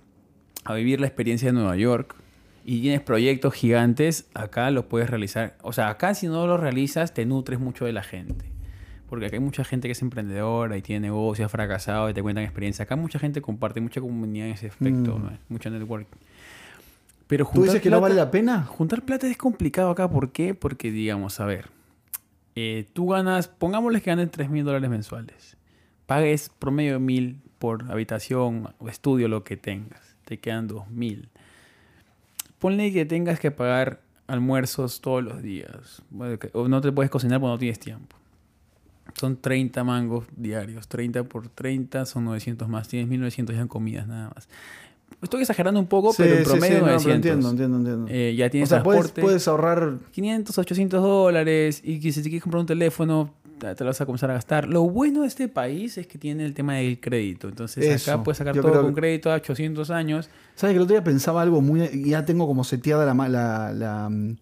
[0.64, 2.16] a vivir la experiencia de Nueva York
[2.64, 5.58] y tienes proyectos gigantes, acá los puedes realizar.
[5.62, 8.46] O sea, acá si no los realizas, te nutres mucho de la gente.
[9.10, 12.22] Porque acá hay mucha gente que es emprendedora y tiene negocios, ha fracasado y te
[12.22, 12.84] cuentan experiencia.
[12.84, 15.24] Acá mucha gente comparte, mucha comunidad en ese aspecto, Mm.
[15.24, 15.32] ¿no?
[15.50, 16.18] mucho networking.
[17.28, 18.64] Pero ¿Tú dices juntar que no plata- vale la pena?
[18.66, 20.10] Juntar plata es complicado acá.
[20.10, 20.54] ¿Por qué?
[20.56, 21.70] Porque, digamos, a ver,
[22.56, 25.58] eh, tú ganas, pongámosles que ganes 3 mil dólares mensuales.
[26.06, 30.02] Pagues promedio de mil por habitación o estudio, lo que tengas.
[30.26, 31.30] Te quedan 2 mil.
[32.60, 36.02] Ponle que tengas que pagar almuerzos todos los días.
[36.54, 38.16] O no te puedes cocinar porque no tienes tiempo.
[39.16, 40.88] Son 30 mangos diarios.
[40.88, 42.88] 30 por 30 son 900 más.
[42.88, 44.48] Tienes 1900 ya en comidas nada más.
[45.22, 47.16] Estoy exagerando un poco, pero en Sí, sí, promedio sí, no, pero 900.
[47.16, 48.08] entiendo, entiendo, entiendo.
[48.10, 49.22] Eh, ya o tienes sea, puedes, transporte.
[49.22, 53.90] puedes ahorrar 500, 800 dólares y si te quieres comprar un teléfono te te lo
[53.90, 54.68] vas a comenzar a gastar.
[54.70, 57.50] Lo bueno de este país es que tiene el tema del crédito.
[57.50, 60.30] Entonces Eso, acá puedes sacar yo todo creo con crédito a 800 años.
[60.56, 62.06] ¿Sabes que el otro día pensaba algo muy...
[62.06, 64.38] Ya tengo como seteada la, la, la, mm,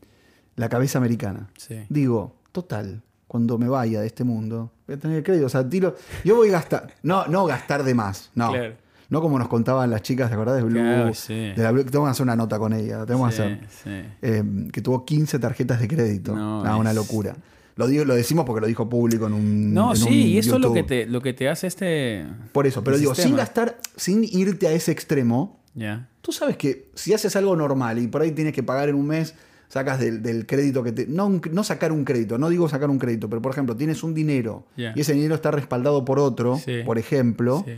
[0.55, 1.49] la cabeza americana.
[1.57, 1.77] Sí.
[1.89, 5.45] Digo, total, cuando me vaya de este mundo, voy a tener crédito.
[5.47, 5.95] O sea, tiro.
[6.23, 6.87] Yo voy a gastar.
[7.03, 8.31] No, no gastar de más.
[8.35, 8.51] No.
[8.51, 8.75] Claro.
[9.09, 10.79] No como nos contaban las chicas, ¿te acordás de Blue?
[10.81, 11.33] Claro, sí.
[11.33, 13.05] De la Blue- Tengo que hacer una nota con ella.
[13.05, 13.59] Tengo que Sí, hacer.
[13.69, 13.89] sí.
[14.21, 16.35] Eh, que tuvo 15 tarjetas de crédito.
[16.35, 17.35] No, Ah, una es- locura.
[17.77, 19.73] Lo, digo, lo decimos porque lo dijo público en un.
[19.73, 22.25] No, en sí, un y eso es lo que, te, lo que te hace este...
[22.51, 26.09] Por eso, pero digo, sin gastar, sin irte a ese extremo, Ya.
[26.21, 29.05] tú sabes que si haces algo normal y por ahí tienes que pagar en un
[29.07, 29.35] mes,
[29.67, 31.07] sacas del, del crédito que te.
[31.07, 34.13] No, no sacar un crédito, no digo sacar un crédito, pero por ejemplo, tienes un
[34.13, 34.65] dinero
[34.95, 36.83] y ese dinero está respaldado por otro, Sí.
[36.85, 37.73] por ejemplo, Sí.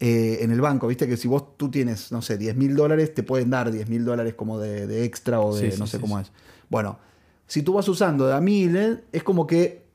[0.00, 3.14] eh, en el banco, viste que si vos tú tienes, no sé, 10 mil dólares,
[3.14, 5.98] te pueden dar 10 mil dólares como de, de extra o de Sí, no sé
[6.00, 6.30] cómo es.
[6.68, 6.98] Bueno,
[7.46, 9.85] si tú vas usando de a miles, es como que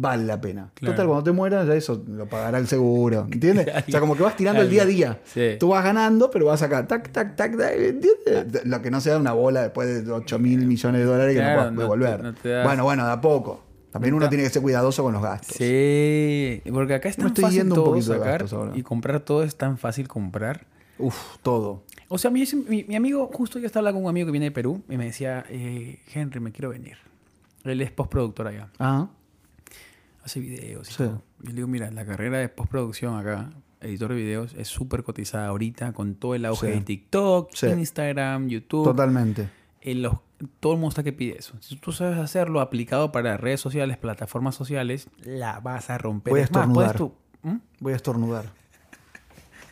[0.00, 0.70] vale la pena.
[0.74, 0.94] Claro.
[0.94, 3.26] Total, cuando te mueras, ya eso lo pagará el seguro.
[3.32, 3.66] ¿Entiendes?
[3.88, 5.18] o sea, como que vas tirando el día a día.
[5.24, 5.56] Sí.
[5.58, 8.64] Tú vas ganando, pero vas acá, tac, tac, tac, tac, ¿entiendes?
[8.64, 11.48] Lo que no sea una bola después de 8 mil millones de dólares que no
[11.54, 12.22] puedas no te- devolver.
[12.22, 13.64] no te das- Bueno, bueno, de a poco.
[13.90, 15.56] También uno tiene que ser cuidadoso con los gastos.
[15.56, 18.72] Sí, porque acá es tan estoy fácil yendo todo sacar ahora.
[18.74, 20.66] y comprar todo es tan fácil comprar.
[20.98, 21.84] Uf, todo.
[22.08, 24.46] O sea, mi, mi, mi amigo, justo yo estaba hablando con un amigo que viene
[24.46, 26.96] de Perú y me decía, eh, Henry, me quiero venir.
[27.64, 29.08] Él es postproductor allá, Ah,
[30.28, 30.98] hace videos y Sí.
[30.98, 31.22] todo.
[31.42, 33.50] Y le digo, mira, la carrera de postproducción acá,
[33.80, 36.72] editor de videos, es súper cotizada ahorita con todo el auge Sí.
[36.72, 37.66] de TikTok, Sí.
[37.66, 38.84] Instagram, YouTube.
[38.84, 39.48] totalmente.
[39.80, 40.14] en los-
[40.60, 41.54] todo el mundo está que pide eso.
[41.60, 46.32] Si tú sabes hacerlo aplicado para redes sociales, plataformas sociales, la vas a romper.
[46.32, 46.96] Voy a Es más, puedes estornudar.
[47.42, 47.56] tú- ¿Mm?
[47.80, 48.44] Voy a estornudar.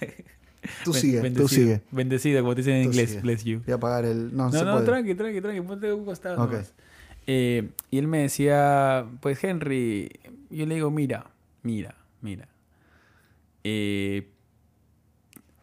[0.84, 1.82] Tú sigue, tú bendecido, sigue.
[1.92, 3.22] Bendecido, como te dicen en Tú inglés, sigue.
[3.22, 3.60] bless you.
[3.64, 4.34] Voy a apagar el.
[4.36, 4.84] No, No, se no, puede.
[4.86, 6.50] tranqui, tranqui, tranqui, ponte un costado.
[7.26, 10.10] Eh, y él me decía, pues Henry,
[10.50, 11.30] yo le digo, mira,
[11.62, 12.48] mira, mira.
[13.64, 14.28] Eh,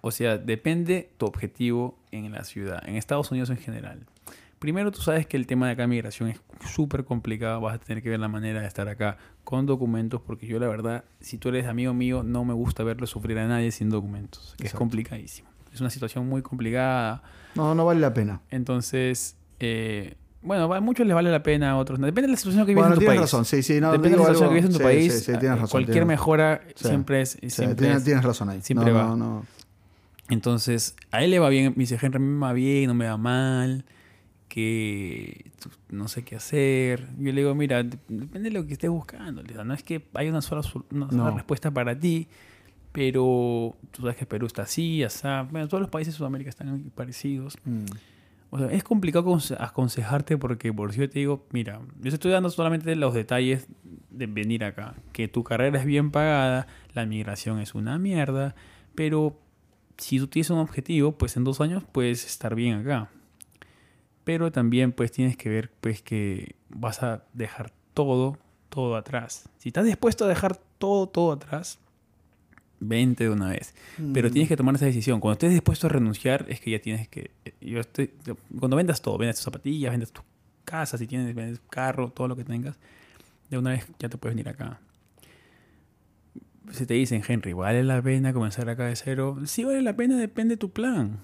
[0.01, 4.05] o sea, depende tu objetivo en la ciudad, en Estados Unidos en general.
[4.59, 7.59] Primero, tú sabes que el tema de acá migración es súper complicado.
[7.61, 10.67] Vas a tener que ver la manera de estar acá con documentos, porque yo, la
[10.67, 14.55] verdad, si tú eres amigo mío, no me gusta verlo sufrir a nadie sin documentos,
[14.57, 14.79] que es Exacto.
[14.79, 15.49] complicadísimo.
[15.73, 17.23] Es una situación muy complicada.
[17.55, 18.41] No, no vale la pena.
[18.51, 22.05] Entonces, eh, bueno, a muchos les vale la pena, a otros no.
[22.05, 23.21] Depende de la situación que vives Bueno, en tu tienes país.
[23.31, 23.45] razón.
[23.45, 23.79] Sí, sí.
[23.81, 25.13] No, Depende de la situación algo- que vives en tu sí, país.
[25.13, 25.69] Sí, sí, tienes eh, razón.
[25.69, 27.29] Cualquier tienes- mejora siempre es.
[27.47, 28.61] siempre tienes, es- tienes razón ahí.
[28.61, 29.03] siempre no, va.
[29.05, 29.45] No, no.
[30.29, 31.73] Entonces, a él le va bien.
[31.75, 33.85] Me dice, Henry, a mí me va bien, no me va mal.
[34.47, 35.51] Que
[35.89, 37.07] no sé qué hacer.
[37.17, 39.41] Yo le digo, mira, dep- depende de lo que estés buscando.
[39.63, 42.27] No es que hay una sola, sol- una sola respuesta para ti.
[42.91, 45.27] Pero tú sabes que Perú está así, así.
[45.49, 47.57] Bueno, todos los países de Sudamérica están parecidos.
[47.65, 47.85] Mm.
[48.55, 52.09] O sea, es complicado aconse- aconsejarte porque por si yo te digo, mira, yo te
[52.09, 53.67] estoy dando solamente los detalles
[54.11, 54.93] de venir acá.
[55.11, 58.53] Que tu carrera es bien pagada, la migración es una mierda,
[58.93, 59.39] pero
[59.97, 63.09] si tú tienes un objetivo, pues en dos años puedes estar bien acá.
[64.23, 68.37] Pero también pues tienes que ver pues que vas a dejar todo,
[68.69, 69.49] todo atrás.
[69.57, 71.79] Si estás dispuesto a dejar todo, todo atrás,
[72.87, 73.73] vente de una vez.
[74.13, 74.31] Pero Mm.
[74.31, 75.19] tienes que tomar esa decisión.
[75.19, 77.31] Cuando estés dispuesto a renunciar, es que ya tienes que.
[77.61, 80.21] Yo estoy, yo- cuando vendas todo, vendas tus zapatillas, vendas tu
[80.65, 82.77] casa, si tienes, vendes carro, todo lo que tengas,
[83.49, 84.79] de una vez ya te puedes venir acá.
[86.71, 89.37] Si te dicen, Henry, ¿vale la pena comenzar acá de cero?
[89.45, 91.19] Sí, vale la pena, depende de tu plan.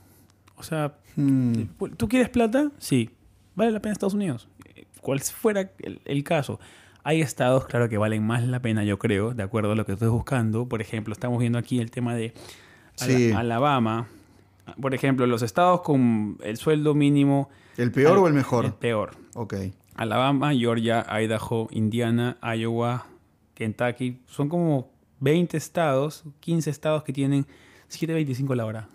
[0.58, 1.64] O sea, Mm.
[1.98, 2.72] ¿tú quieres plata?
[2.78, 3.10] Sí.
[3.56, 4.48] ¿Vale la pena Estados Unidos?
[5.02, 6.60] Cual fuera el, el caso.
[7.04, 9.94] Hay estados, claro, que valen más la pena, yo creo, de acuerdo a lo que
[9.94, 10.68] estés buscando.
[10.68, 12.34] Por ejemplo, estamos viendo aquí el tema de
[13.00, 13.32] Ala- Sí.
[13.32, 14.08] Alabama.
[14.80, 17.50] Por ejemplo, los estados con el sueldo mínimo.
[17.78, 18.66] ¿El peor al- o el mejor?
[18.66, 19.12] El peor.
[19.34, 19.56] Ok.
[19.96, 23.06] Alabama, Georgia, Idaho, Indiana, Iowa,
[23.56, 24.22] Kentucky.
[24.28, 24.90] Son como
[25.20, 27.46] 20 estados, 15 estados que tienen
[27.90, 28.88] 7.25 la hora.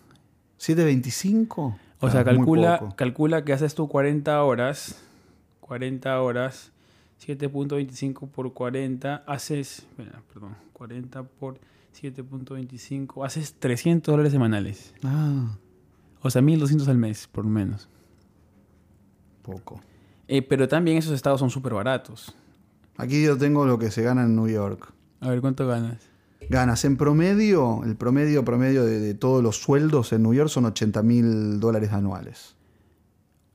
[0.58, 1.76] ¿725?
[2.00, 5.02] O sea, Ah, calcula, calcula que haces tú 40 horas.
[5.60, 6.72] 40 horas.
[7.26, 9.24] 7.25 por 40.
[9.26, 9.86] Haces.
[10.32, 10.56] perdón.
[10.72, 11.58] 40 por
[12.00, 13.24] 7.25.
[13.24, 14.92] Haces 300 dólares semanales.
[15.02, 15.56] Ah,
[16.20, 17.88] O sea, 1.200 al mes, por lo menos.
[19.42, 19.80] poco.
[20.26, 22.34] Eh, pero también esos estados son súper baratos.
[22.96, 24.92] Aquí yo tengo lo que se gana en New York.
[25.20, 25.98] A ver, ¿cuánto ganas?
[26.48, 30.64] Ganas en promedio, el promedio promedio de, de todos los sueldos en New York son
[30.66, 32.54] 80 mil dólares anuales.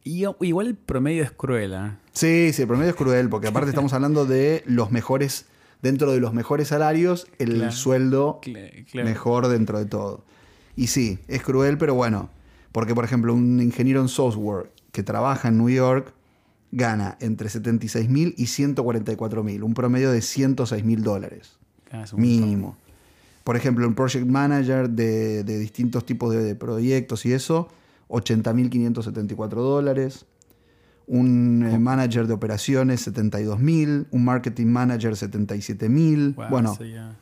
[0.04, 2.00] Y, igual el promedio es cruel, ¿ah?
[2.14, 5.45] Sí, sí, el promedio es cruel, porque aparte estamos hablando de los mejores,
[5.82, 7.72] dentro de los mejores salarios, el Claro.
[7.72, 9.08] sueldo claro.
[9.08, 10.24] mejor dentro de todo.
[10.76, 12.30] Y sí, es cruel, pero bueno,
[12.72, 16.14] porque por ejemplo un ingeniero en software que trabaja en New York
[16.72, 21.58] gana entre 76 mil y 144 mil, un promedio de 106 mil dólares
[21.91, 22.78] Ah, mínimo.
[23.43, 27.68] Por ejemplo, un project manager de, de distintos tipos de, de proyectos y eso,
[28.10, 30.26] 80.574 dólares.
[31.07, 36.34] un eh, manager de operaciones 72 mil, un marketing manager 77 mil.
[36.36, 37.16] Wow, bueno, eso ya.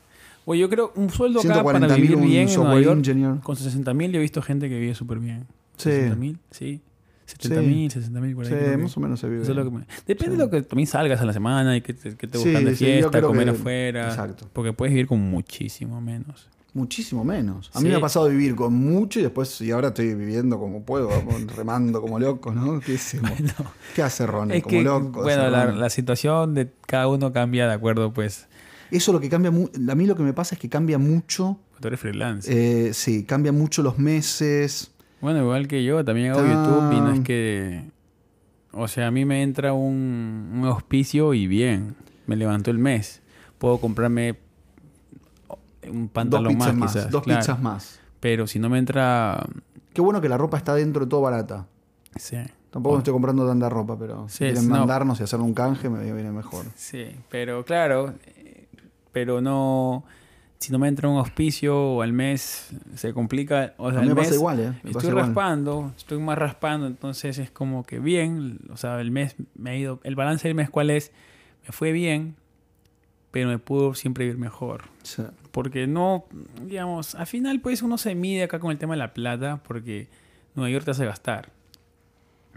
[0.45, 3.39] Bueno, yo creo un sueldo acá 140 para vivir un bien en Nueva York, engineer.
[3.41, 5.45] con 60 mil yo he visto gente que vive súper bien.
[5.77, 5.89] Sí.
[5.91, 6.81] 60 mil, sí.
[7.27, 8.51] 70 mil, 60 mil por ahí.
[8.51, 9.41] Sí, más o menos se vive.
[9.43, 10.37] eso es lo que me- Depende Sí.
[10.37, 12.65] de lo que también salgas a la semana y que te, que te Sí, buscan
[12.65, 14.07] de sí, fiesta, comer que- afuera.
[14.07, 14.49] exacto.
[14.53, 16.49] Porque puedes vivir con muchísimo menos.
[16.73, 17.71] Muchísimo menos.
[17.73, 17.89] A mí Sí.
[17.91, 21.09] me ha pasado vivir con mucho y después, y ahora estoy viviendo como puedo,
[21.55, 22.79] remando como loco, ¿no?
[22.79, 23.31] ¿Qué hacemos?
[23.95, 24.61] ¿Qué hace Ronnie?
[24.61, 25.21] Como que, loco.
[25.23, 28.47] bueno, la, situación de cada uno cambia de acuerdo, pues.
[28.91, 31.87] Eso lo que cambia, a mí lo que me pasa es que cambia mucho, Tú
[31.87, 32.49] eres freelance.
[32.51, 34.91] eh, sí, cambia mucho los meses.
[35.19, 36.47] Bueno, igual que yo, también hago Ah.
[36.47, 37.83] YouTube y no es que...
[38.71, 41.95] O sea, a mí me entra un, un auspicio y bien,
[42.27, 43.21] me levantó el mes.
[43.57, 44.35] Puedo comprarme
[45.89, 47.11] un Dos pantalón pizzas más, quizás.
[47.11, 47.39] dos claro.
[47.41, 47.99] pizzas más.
[48.19, 49.45] Pero si no me entra...
[49.93, 51.67] Qué bueno que la ropa está dentro de todo barata.
[52.15, 52.37] Sí,
[52.71, 54.77] Tampoco me estoy comprando tanta ropa, pero si Sí, quieren no.
[54.77, 56.65] mandarnos y hacer un canje me viene mejor.
[56.75, 58.67] sí, pero claro, eh,
[59.11, 60.03] pero no...
[60.59, 63.75] Si no me entra un auspicio o al mes se complica.
[63.77, 64.67] O sea, a mí me pasa mes- igual, ¿eh?
[64.69, 65.25] Me pasa Estoy igual.
[65.27, 69.75] raspando, estoy más raspando, entonces es como que bien, o sea, el mes me ha
[69.75, 71.11] ido, el balance del mes cuál es,
[71.63, 72.35] me fue bien,
[73.29, 74.85] pero me pudo siempre ir mejor.
[75.03, 75.21] Sí.
[75.57, 76.25] Porque no,
[76.67, 80.07] digamos, al final pues uno se mide acá con el tema de la plata, porque
[80.53, 81.49] Nueva York te hace gastar.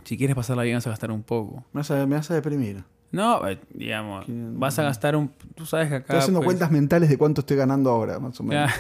[0.05, 1.65] Si quieres pasarla bien, vas a gastar un poco.
[1.73, 2.85] Me vas a, me vas a deprimir.
[3.11, 5.31] No, eh, digamos, vas a gastar un...
[5.55, 6.05] Tú sabes que acá...
[6.05, 8.71] Estoy haciendo pues, cuentas mentales de cuánto estoy ganando ahora, más o menos.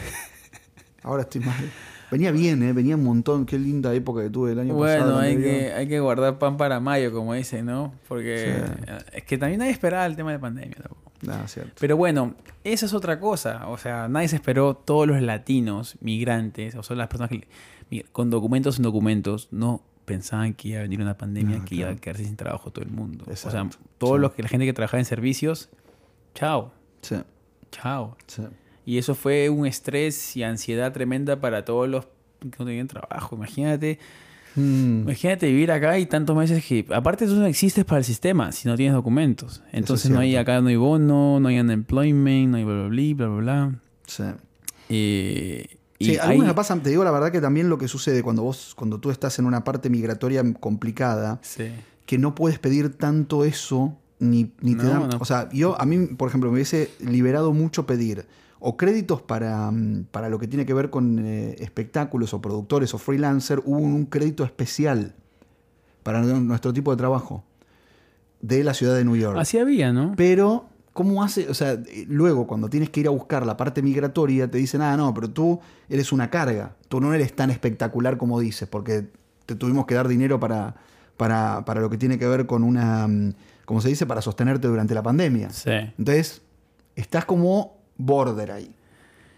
[1.02, 1.56] Ahora estoy más.
[2.10, 2.74] Venía bien, ¿eh?
[2.74, 3.46] Venía un montón.
[3.46, 5.18] Qué linda época que tuve el año Bueno, pasado.
[5.20, 7.94] hay donde que, hay que guardar pan para mayo, como dicen, ¿no?
[8.06, 8.52] Porque
[8.84, 8.92] Sí.
[9.14, 11.09] es que también nadie esperaba el tema de pandemia tampoco.
[11.28, 11.72] Ah, cierto.
[11.78, 13.68] Pero bueno, esa es otra cosa.
[13.68, 18.30] O sea, nadie se esperó, todos los latinos, migrantes, o sea, las personas que, con
[18.30, 21.96] documentos sin documentos, no pensaban que iba a venir una pandemia, No, que iba a
[21.96, 23.24] quedarse sin trabajo todo el mundo.
[23.30, 23.68] O sea,
[23.98, 24.20] todos Sí.
[24.22, 25.68] los que la gente que trabajaba en servicios,
[26.34, 27.16] chao, Sí,
[27.70, 28.16] chao.
[28.26, 28.42] sí.
[28.86, 32.06] Y eso fue un estrés y ansiedad tremenda para todos los
[32.40, 33.36] que no tenían trabajo.
[33.36, 33.98] Imagínate.
[34.56, 38.50] Mm, Imagínate vivir acá y tantos meses que, aparte tú no existes para el sistema
[38.52, 39.62] si no tienes documentos.
[39.72, 43.14] Entonces no hay acá, no hay bono, no hay unemployment, no hay bla bla bla,
[43.14, 43.78] bla bla bla.
[44.06, 44.24] sí.
[44.88, 45.66] Eh,
[45.98, 48.22] y Sí, hay- algunos me pasan, te digo la verdad que también lo que sucede
[48.22, 51.64] cuando vos, cuando tú estás en una parte migratoria complicada, Sí.
[52.06, 55.08] que no puedes pedir tanto eso, ni, ni te dan.
[55.10, 55.18] no.
[55.20, 58.26] O sea, yo, a mí, por ejemplo, me hubiese liberado mucho pedir
[58.60, 62.94] o créditos para, mm, para lo que tiene que ver con eh, espectáculos o productores
[62.94, 65.14] o freelancer, hubo un crédito especial
[66.02, 67.44] para nuestro tipo de trabajo
[68.40, 69.38] de la ciudad de New York.
[69.38, 70.14] Así había, ¿no?
[70.16, 71.48] Pero, ¿cómo hace?
[71.48, 74.82] O sea, eh, luego cuando tienes que ir a buscar la parte migratoria, te dicen,
[74.82, 76.76] ah, no, pero tú eres una carga.
[76.88, 79.08] Tú no eres tan espectacular como dices, porque
[79.46, 80.74] te tuvimos que dar dinero para,
[81.16, 83.34] para, para lo que tiene que ver con una, mm,
[83.64, 85.50] como se dice, para sostenerte durante la pandemia.
[85.50, 85.70] Sí.
[85.70, 86.42] Entonces,
[86.96, 88.70] estás como border ahí.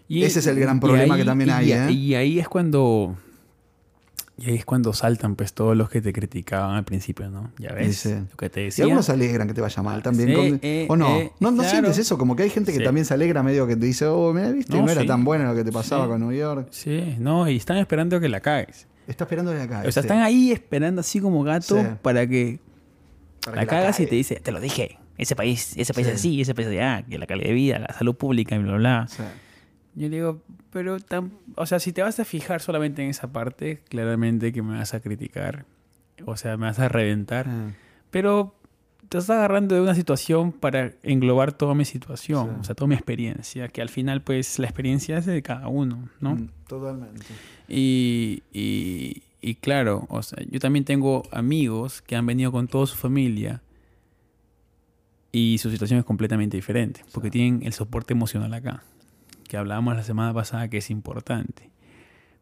[0.07, 1.91] Y- Ese es el gran y problema que también y- hay, ¿eh?
[1.91, 3.15] Y ahí es cuando...
[4.35, 7.51] Y ahí es cuando saltan pues todos los que te criticaban al principio, ¿no?
[7.59, 8.15] Ya ves Sí, sí.
[8.31, 8.83] lo que te Y decía.
[8.85, 10.29] algunos se alegran que te vaya mal también.
[10.29, 11.17] Sí, con- eh, ¿O no?
[11.19, 11.69] eh, ¿No, no claro.
[11.69, 12.17] sientes eso?
[12.17, 14.75] Como que hay gente que también se alegra medio que te dice, oh, mira, viste,
[14.75, 16.67] no, No, era tan bueno lo que te pasaba con New York.
[16.71, 18.87] Sí, no, y están esperando que la cagues.
[19.05, 19.83] Está esperando de acá.
[19.87, 22.59] O sea, están ahí esperando así como gato para que
[23.45, 26.11] Para la que cagas y te dice, te lo dije, ese país, ese país Sí.
[26.13, 28.59] es así, ese país es allá, que la calidad de vida, la salud pública y
[28.59, 29.07] bla, bla, bla.
[29.07, 29.23] Sí.
[29.95, 30.41] Yo digo,
[30.71, 34.61] pero, tan, o sea, si te vas a fijar solamente en esa parte, claramente que
[34.63, 35.65] me vas a criticar,
[36.25, 37.71] o sea, me vas a reventar, Ah.
[38.09, 38.55] pero
[39.09, 42.55] te estás agarrando de una situación para englobar toda mi situación, Sí.
[42.61, 46.09] o sea, toda mi experiencia, que al final, pues, la experiencia es de cada uno,
[46.19, 46.35] ¿no?
[46.37, 47.25] Mm, Totalmente.
[47.67, 52.87] Y, y, y claro, o sea, yo también tengo amigos que han venido con toda
[52.87, 53.61] su familia
[55.33, 58.83] y su situación es completamente diferente, porque tienen el soporte emocional acá,
[59.49, 61.69] que hablábamos la semana pasada que es importante.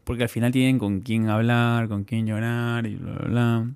[0.03, 3.67] Porque al final tienen con quién hablar, con quién llorar y bla, bla, bla.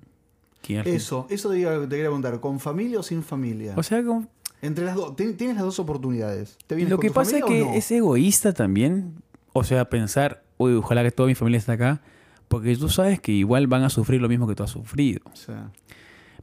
[0.84, 3.74] Eso, eso te, quería preguntar, ¿con familia o sin familia?
[3.76, 4.26] O sea, como-
[4.60, 6.58] Entre las dos, tien- tienes las dos oportunidades.
[6.66, 7.72] ¿Te vienes lo con que tu pasa es que no?
[7.74, 9.14] es egoísta también,
[9.52, 12.00] o sea, pensar, uy, ojalá que toda mi familia esté acá,
[12.48, 15.20] porque tú sabes que igual van a sufrir lo mismo que tú has sufrido.
[15.34, 15.52] Sí.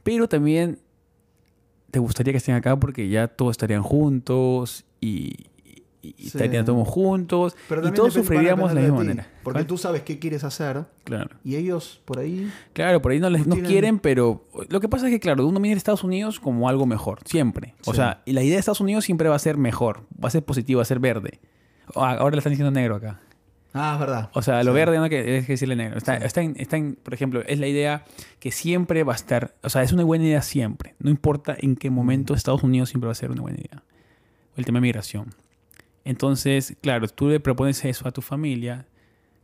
[0.02, 0.78] Pero también
[1.94, 5.46] te gustaría que estén acá porque ya todos estarían juntos y,
[6.02, 6.26] y- Sí.
[6.26, 9.28] estarían todos juntos Pero y todos sufriríamos de la misma de ti, manera.
[9.44, 9.66] Porque ¿Cuál?
[9.68, 11.36] tú sabes qué quieres hacer Claro.
[11.44, 12.50] y ellos por ahí.
[12.72, 15.46] Claro, por ahí no les no tienen- quieren, pero lo que pasa es que, claro,
[15.46, 17.74] uno mira a Estados Unidos como algo mejor, siempre.
[17.86, 17.98] O Sí.
[17.98, 20.44] sea, y la idea de Estados Unidos siempre va a ser mejor, va a ser
[20.44, 21.38] positivo, va a ser verde.
[21.94, 23.20] Ah, Ahora le están diciendo negro acá.
[23.76, 24.30] Ah, es verdad.
[24.34, 24.76] O sea, lo Sí.
[24.76, 25.98] verde no que es que decirle negro.
[25.98, 28.04] Está, está, en, está en- por ejemplo, es la idea
[28.38, 30.94] que siempre va a estar, o sea, es una buena idea siempre.
[31.00, 33.82] No importa en qué momento Estados Unidos siempre va a ser una buena idea.
[34.56, 35.34] El tema de migración.
[36.04, 38.86] Entonces, claro, tú le propones eso a tu familia,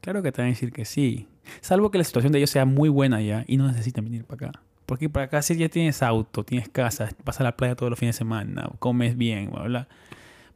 [0.01, 1.27] claro que te van a decir que sí.
[1.61, 4.49] Salvo que la situación de ellos sea muy buena ya y no necesitan venir para
[4.49, 4.61] acá.
[4.87, 7.99] Porque para acá si ya tienes auto, tienes casa, vas a la playa todos los
[7.99, 9.89] fines de semana, comes bien, bla, bla.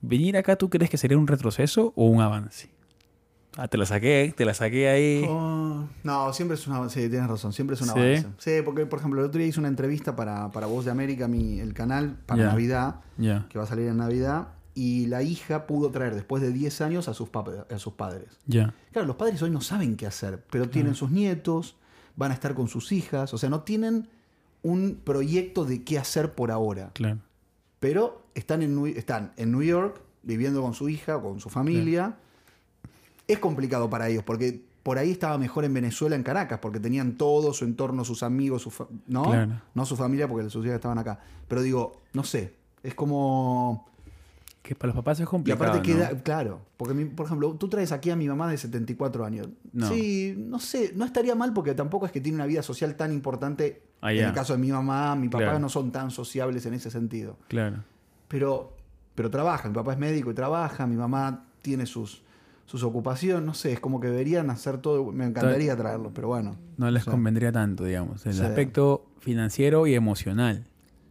[0.00, 2.68] ¿Venir acá tú crees que sería un retroceso o un avance?
[3.56, 5.24] Ah, te la saqué, te la saqué ahí.
[5.28, 6.88] Oh, no, siempre es una.
[6.88, 7.92] Sí, tienes razón, siempre es un ¿Sí?
[7.98, 8.26] avance.
[8.38, 11.28] Sí, porque, por ejemplo, el otro día hice una entrevista para, para Voz de América,
[11.28, 12.44] mi, el canal, para.
[12.46, 16.52] Navidad, Ya, que va a salir en Navidad, y la hija pudo traer después de
[16.52, 17.28] 10 años a sus,
[17.70, 18.26] a sus padres.
[18.46, 18.74] ya.
[18.92, 21.76] Claro, los padres hoy no saben qué hacer, pero tienen sus nietos,
[22.16, 24.08] van a estar con sus hijas, o sea, no tienen
[24.62, 26.90] un proyecto de qué hacer por ahora.
[26.94, 27.18] Claro.
[27.78, 32.16] pero están en, New- están en New York viviendo con su hija, con su familia.
[33.26, 37.16] Es complicado para ellos porque por ahí estaba mejor en Venezuela, en Caracas, porque tenían
[37.16, 38.72] todo su entorno, sus amigos, su
[39.06, 39.24] ¿no?
[39.24, 39.52] Claro.
[39.74, 41.20] No su familia porque sus hijas estaban acá.
[41.48, 43.88] Pero digo, no sé, es como...
[44.62, 45.64] Que para los papás es Y complicado.
[45.72, 45.94] aparte ¿no?
[45.98, 49.48] queda, claro, porque mi- por ejemplo, tú traes aquí a mi mamá de 74 años.
[49.74, 49.88] No.
[49.90, 53.12] Sí, no sé, no estaría mal porque tampoco es que tiene una vida social tan
[53.12, 53.82] importante.
[54.00, 55.58] Ah, en el caso de mi mamá, mi papá Claro.
[55.58, 57.36] no son tan sociables en ese sentido.
[57.48, 57.84] Claro.
[58.28, 58.74] Pero,
[59.14, 62.22] pero trabaja, mi papá es médico y trabaja, mi mamá tiene sus,
[62.66, 66.56] sus ocupaciones, no sé, es como que deberían hacer todo, me encantaría traerlos, pero bueno.
[66.76, 68.24] No les convendría tanto, digamos.
[68.26, 70.64] El aspecto financiero y emocional.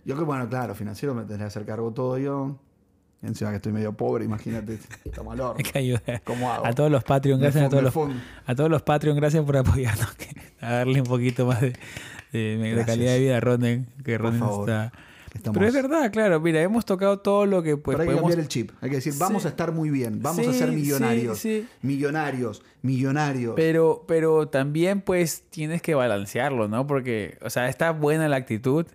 [0.06, 2.58] Yo que bueno, claro, financiero me tendría que hacer cargo todo yo.
[3.22, 5.40] Encima que estoy medio pobre, imagínate, está mal.
[5.56, 6.22] Hay que ayudar.
[6.26, 6.66] ¿Cómo hago?
[6.66, 7.96] A todos los Patreon, gracias a todos los,
[8.46, 10.10] a todos los Patreon, gracias por apoyarnos.
[10.60, 11.74] a darle un poquito más de,
[12.34, 13.88] de- calidad de vida a Ronen.
[14.04, 14.92] Que Ronen está.
[15.34, 16.40] Estamos- Pero es verdad, claro.
[16.40, 18.30] Mira, hemos tocado todo lo que pues, Pero hay que podemos.
[18.32, 18.72] cambiar el chip.
[18.82, 19.48] Hay que decir, vamos Sí.
[19.48, 21.40] a estar muy bien, vamos a ser millonarios.
[21.40, 21.68] sí.
[21.82, 23.54] Millonarios, millonarios.
[23.56, 26.86] Pero, pero también, pues, tienes que balancearlo, ¿no?
[26.88, 28.86] Porque, o sea, está buena la actitud,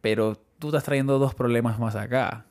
[0.00, 2.46] pero tú estás trayendo dos problemas más acá.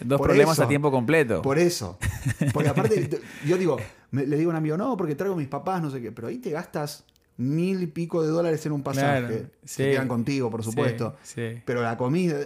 [0.00, 0.64] Dos Por problemas eso.
[0.64, 1.42] a tiempo completo.
[1.42, 1.98] Por eso.
[2.54, 3.10] Porque aparte,
[3.46, 3.76] yo digo,
[4.10, 6.10] me- le digo a un amigo, no, porque traigo a mis papás, no sé qué,
[6.12, 7.04] pero ahí te gastas
[7.36, 9.18] mil y pico de dólares en un pasaje.
[9.20, 9.82] Claro, que sí.
[9.84, 11.16] quedan contigo, por supuesto.
[11.22, 11.62] Sí, sí.
[11.66, 12.36] Pero la comida,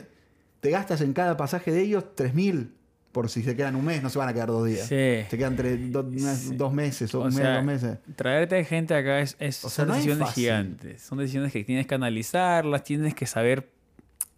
[0.67, 2.73] te gastas en cada pasaje de ellos tres mil.
[3.13, 4.89] Por si se quedan un mes, no se van a quedar dos días.
[4.89, 5.25] Sí.
[5.31, 6.57] Se quedan tres- do- unas- Sí.
[6.57, 7.99] dos meses o O un mes, sea, dos meses.
[8.17, 11.03] Traerte gente acá es, es- O sea, son no decisiones gigantes.
[11.03, 13.71] Son decisiones que tienes que analizarlas, tienes que saber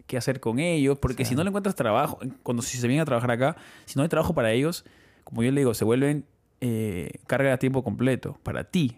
[0.07, 3.05] qué hacer con ellos, porque si no le encuentras trabajo, cuando si se vienen a
[3.05, 3.55] trabajar acá,
[3.85, 4.85] si no hay trabajo para ellos,
[5.23, 6.25] como yo le digo, se vuelven
[6.61, 8.97] eh, carga a tiempo completo para ti,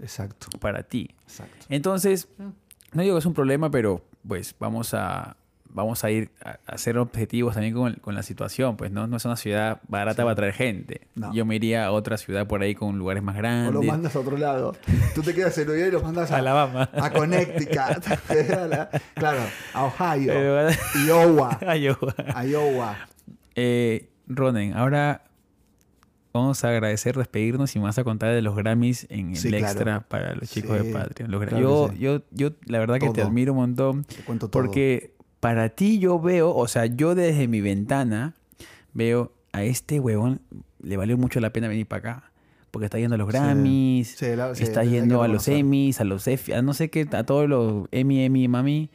[0.00, 0.46] Exacto.
[0.58, 1.10] para ti.
[1.24, 1.66] Exacto.
[1.68, 2.28] Entonces,
[2.92, 5.36] no digo que es un problema, pero pues vamos a
[5.78, 9.24] vamos a ir a, a ser objetivos también con, la situación, pues no, no es
[9.24, 10.24] una ciudad barata Sí.
[10.24, 11.06] para traer gente.
[11.14, 11.32] No.
[11.32, 13.72] Yo me iría a otra ciudad por ahí con lugares más O grandes.
[13.74, 14.74] lo mandas a otro lado.
[15.14, 16.90] Tú te quedas en Nueva y los mandas a, Alabama.
[16.92, 18.04] a Connecticut.
[19.14, 19.40] claro,
[19.72, 20.32] a Ohio.
[20.32, 20.68] Pero-
[21.06, 21.58] Iowa.
[21.76, 22.14] Iowa.
[22.44, 22.96] Iowa.
[23.54, 25.24] Eh, Ronen, ahora
[26.32, 29.56] vamos a agradecer, despedirnos y vas a contar de los Grammys en el claro.
[29.66, 31.30] extra para los chicos Sí, de Patreon.
[31.30, 31.98] Los claro yo, sí.
[31.98, 34.04] yo, yo, la verdad que te admiro un montón.
[34.04, 34.62] Te cuento todo.
[34.62, 38.34] Porque para ti yo veo, o sea, yo desde mi ventana
[38.94, 40.40] veo a este huevón,
[40.82, 42.24] le valió mucho la pena venir para acá.
[42.70, 43.28] Porque está yendo a los.
[43.28, 45.48] Grammys, Sí, la- sí, está yendo a los.
[45.48, 48.90] Emmys, a los F, a no sé qué, a todos los Emmy, Emmy, Mami.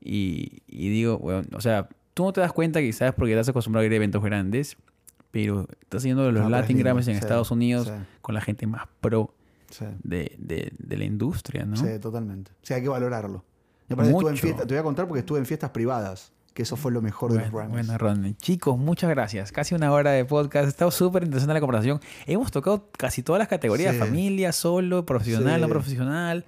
[0.00, 3.82] Y, y digo, bueno, o sea, tú no te das cuenta quizás porque estás acostumbrado
[3.82, 4.76] a ir a eventos grandes,
[5.30, 7.92] pero estás yendo a los No, Latin Grammys en Estados Unidos
[8.22, 9.34] con la gente más pro
[10.02, 11.76] de, de- de la industria, ¿no?
[11.76, 12.50] sí, totalmente.
[12.62, 13.44] Sí, hay que valorarlo.
[13.88, 14.42] Yo aparte estuve en Mucho.
[14.42, 17.32] fiesta- te voy a contar porque estuve en fiestas privadas, que eso fue lo mejor
[17.32, 17.86] de los Bueno, Grammys.
[17.86, 18.36] bueno, Ron.
[18.36, 19.52] Chicos, muchas gracias.
[19.52, 20.66] Casi una hora de podcast.
[20.66, 22.00] Ha estado súper interesante la conversación.
[22.26, 23.94] Hemos tocado casi todas las categorías.
[23.94, 23.98] Sí.
[24.00, 25.60] Familia, solo, profesional, Sí.
[25.62, 26.44] no profesional.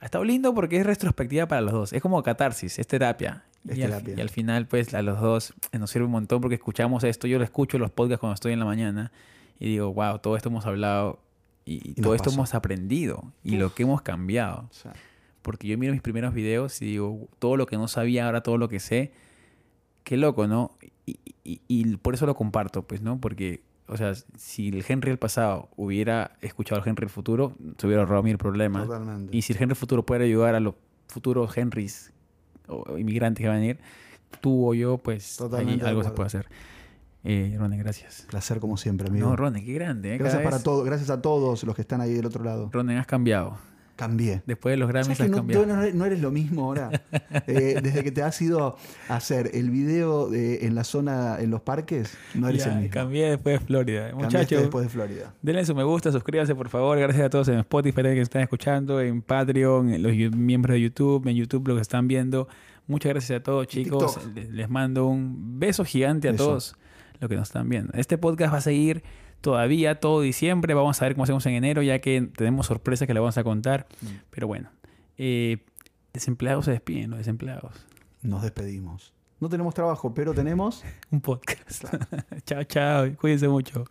[0.00, 1.92] Ha estado lindo porque es retrospectiva para los dos.
[1.92, 3.44] Es como catarsis, es terapia.
[3.66, 6.56] Es y, al, y al final, pues, a los dos nos sirve un montón porque
[6.56, 7.26] escuchamos esto.
[7.26, 9.10] Yo lo escucho en los podcasts cuando estoy en la mañana
[9.58, 11.20] y digo, wow, todo esto hemos hablado
[11.64, 14.68] y, Y todo esto hemos aprendido y lo que hemos cambiado.
[14.70, 14.92] O sea,
[15.44, 18.58] Porque yo miro mis primeros videos y digo, todo lo que no sabía, ahora todo
[18.58, 19.12] lo que sé.
[20.02, 20.76] Qué loco, ¿no?
[21.06, 23.20] Y, y- y por eso lo comparto, pues, ¿no?
[23.20, 27.86] Porque, o sea, si el Henry del pasado hubiera escuchado al Henry del futuro, se
[27.86, 28.86] hubiera ahorrado mil problemas.
[28.86, 29.36] totalmente.
[29.36, 30.74] Y si el Henry del futuro puede ayudar a los
[31.08, 32.10] futuros Henrys
[32.66, 33.78] o inmigrantes que van a venir,
[34.40, 36.48] tú o yo, pues, ahí algo se puede hacer.
[37.22, 38.26] Eh, Ronnie, gracias.
[38.30, 39.28] Placer como siempre, amigo.
[39.28, 40.14] No, Ronnie, qué grande.
[40.14, 40.18] ¿eh?
[40.18, 42.68] gracias para vez- todo, gracias a todos los que están ahí del otro lado.
[42.72, 43.58] Ronen, has cambiado.
[43.96, 44.42] Cambié.
[44.46, 45.66] Después de los Grammys ¿Sabes has no, cambiado.
[45.66, 46.90] no eres- no eres lo mismo ahora?
[47.46, 48.76] Eh, desde que te has ido
[49.08, 52.78] a hacer el video de- en la zona, en los parques, no eres Ya, el
[52.80, 52.92] mismo.
[52.92, 54.10] cambié después de Florida.
[54.10, 55.34] Cambiaste Muchachos, después de Florida.
[55.42, 56.98] denle su me gusta, suscríbanse por favor.
[56.98, 61.26] Gracias a todos en Spotify que están escuchando, en Patreon, en los miembros de YouTube,
[61.28, 62.48] en YouTube lo que están viendo.
[62.86, 64.18] Muchas gracias a todos, chicos.
[64.50, 66.76] Les, mando un beso gigante a todos
[67.20, 67.92] los que nos están viendo.
[67.94, 69.02] Este podcast va a seguir
[69.44, 70.72] todavía todo diciembre.
[70.72, 73.44] Vamos a ver cómo hacemos en enero, ya que tenemos sorpresas que le vamos a
[73.44, 73.86] contar.
[74.00, 74.06] Mm.
[74.30, 74.70] Pero bueno,
[75.18, 75.58] eh,
[76.14, 77.86] desempleados se despiden, los desempleados.
[78.22, 79.12] Nos despedimos.
[79.40, 81.84] No tenemos trabajo, pero tenemos Un podcast.
[82.46, 83.14] chao, chao.
[83.20, 83.84] Cuídense mucho.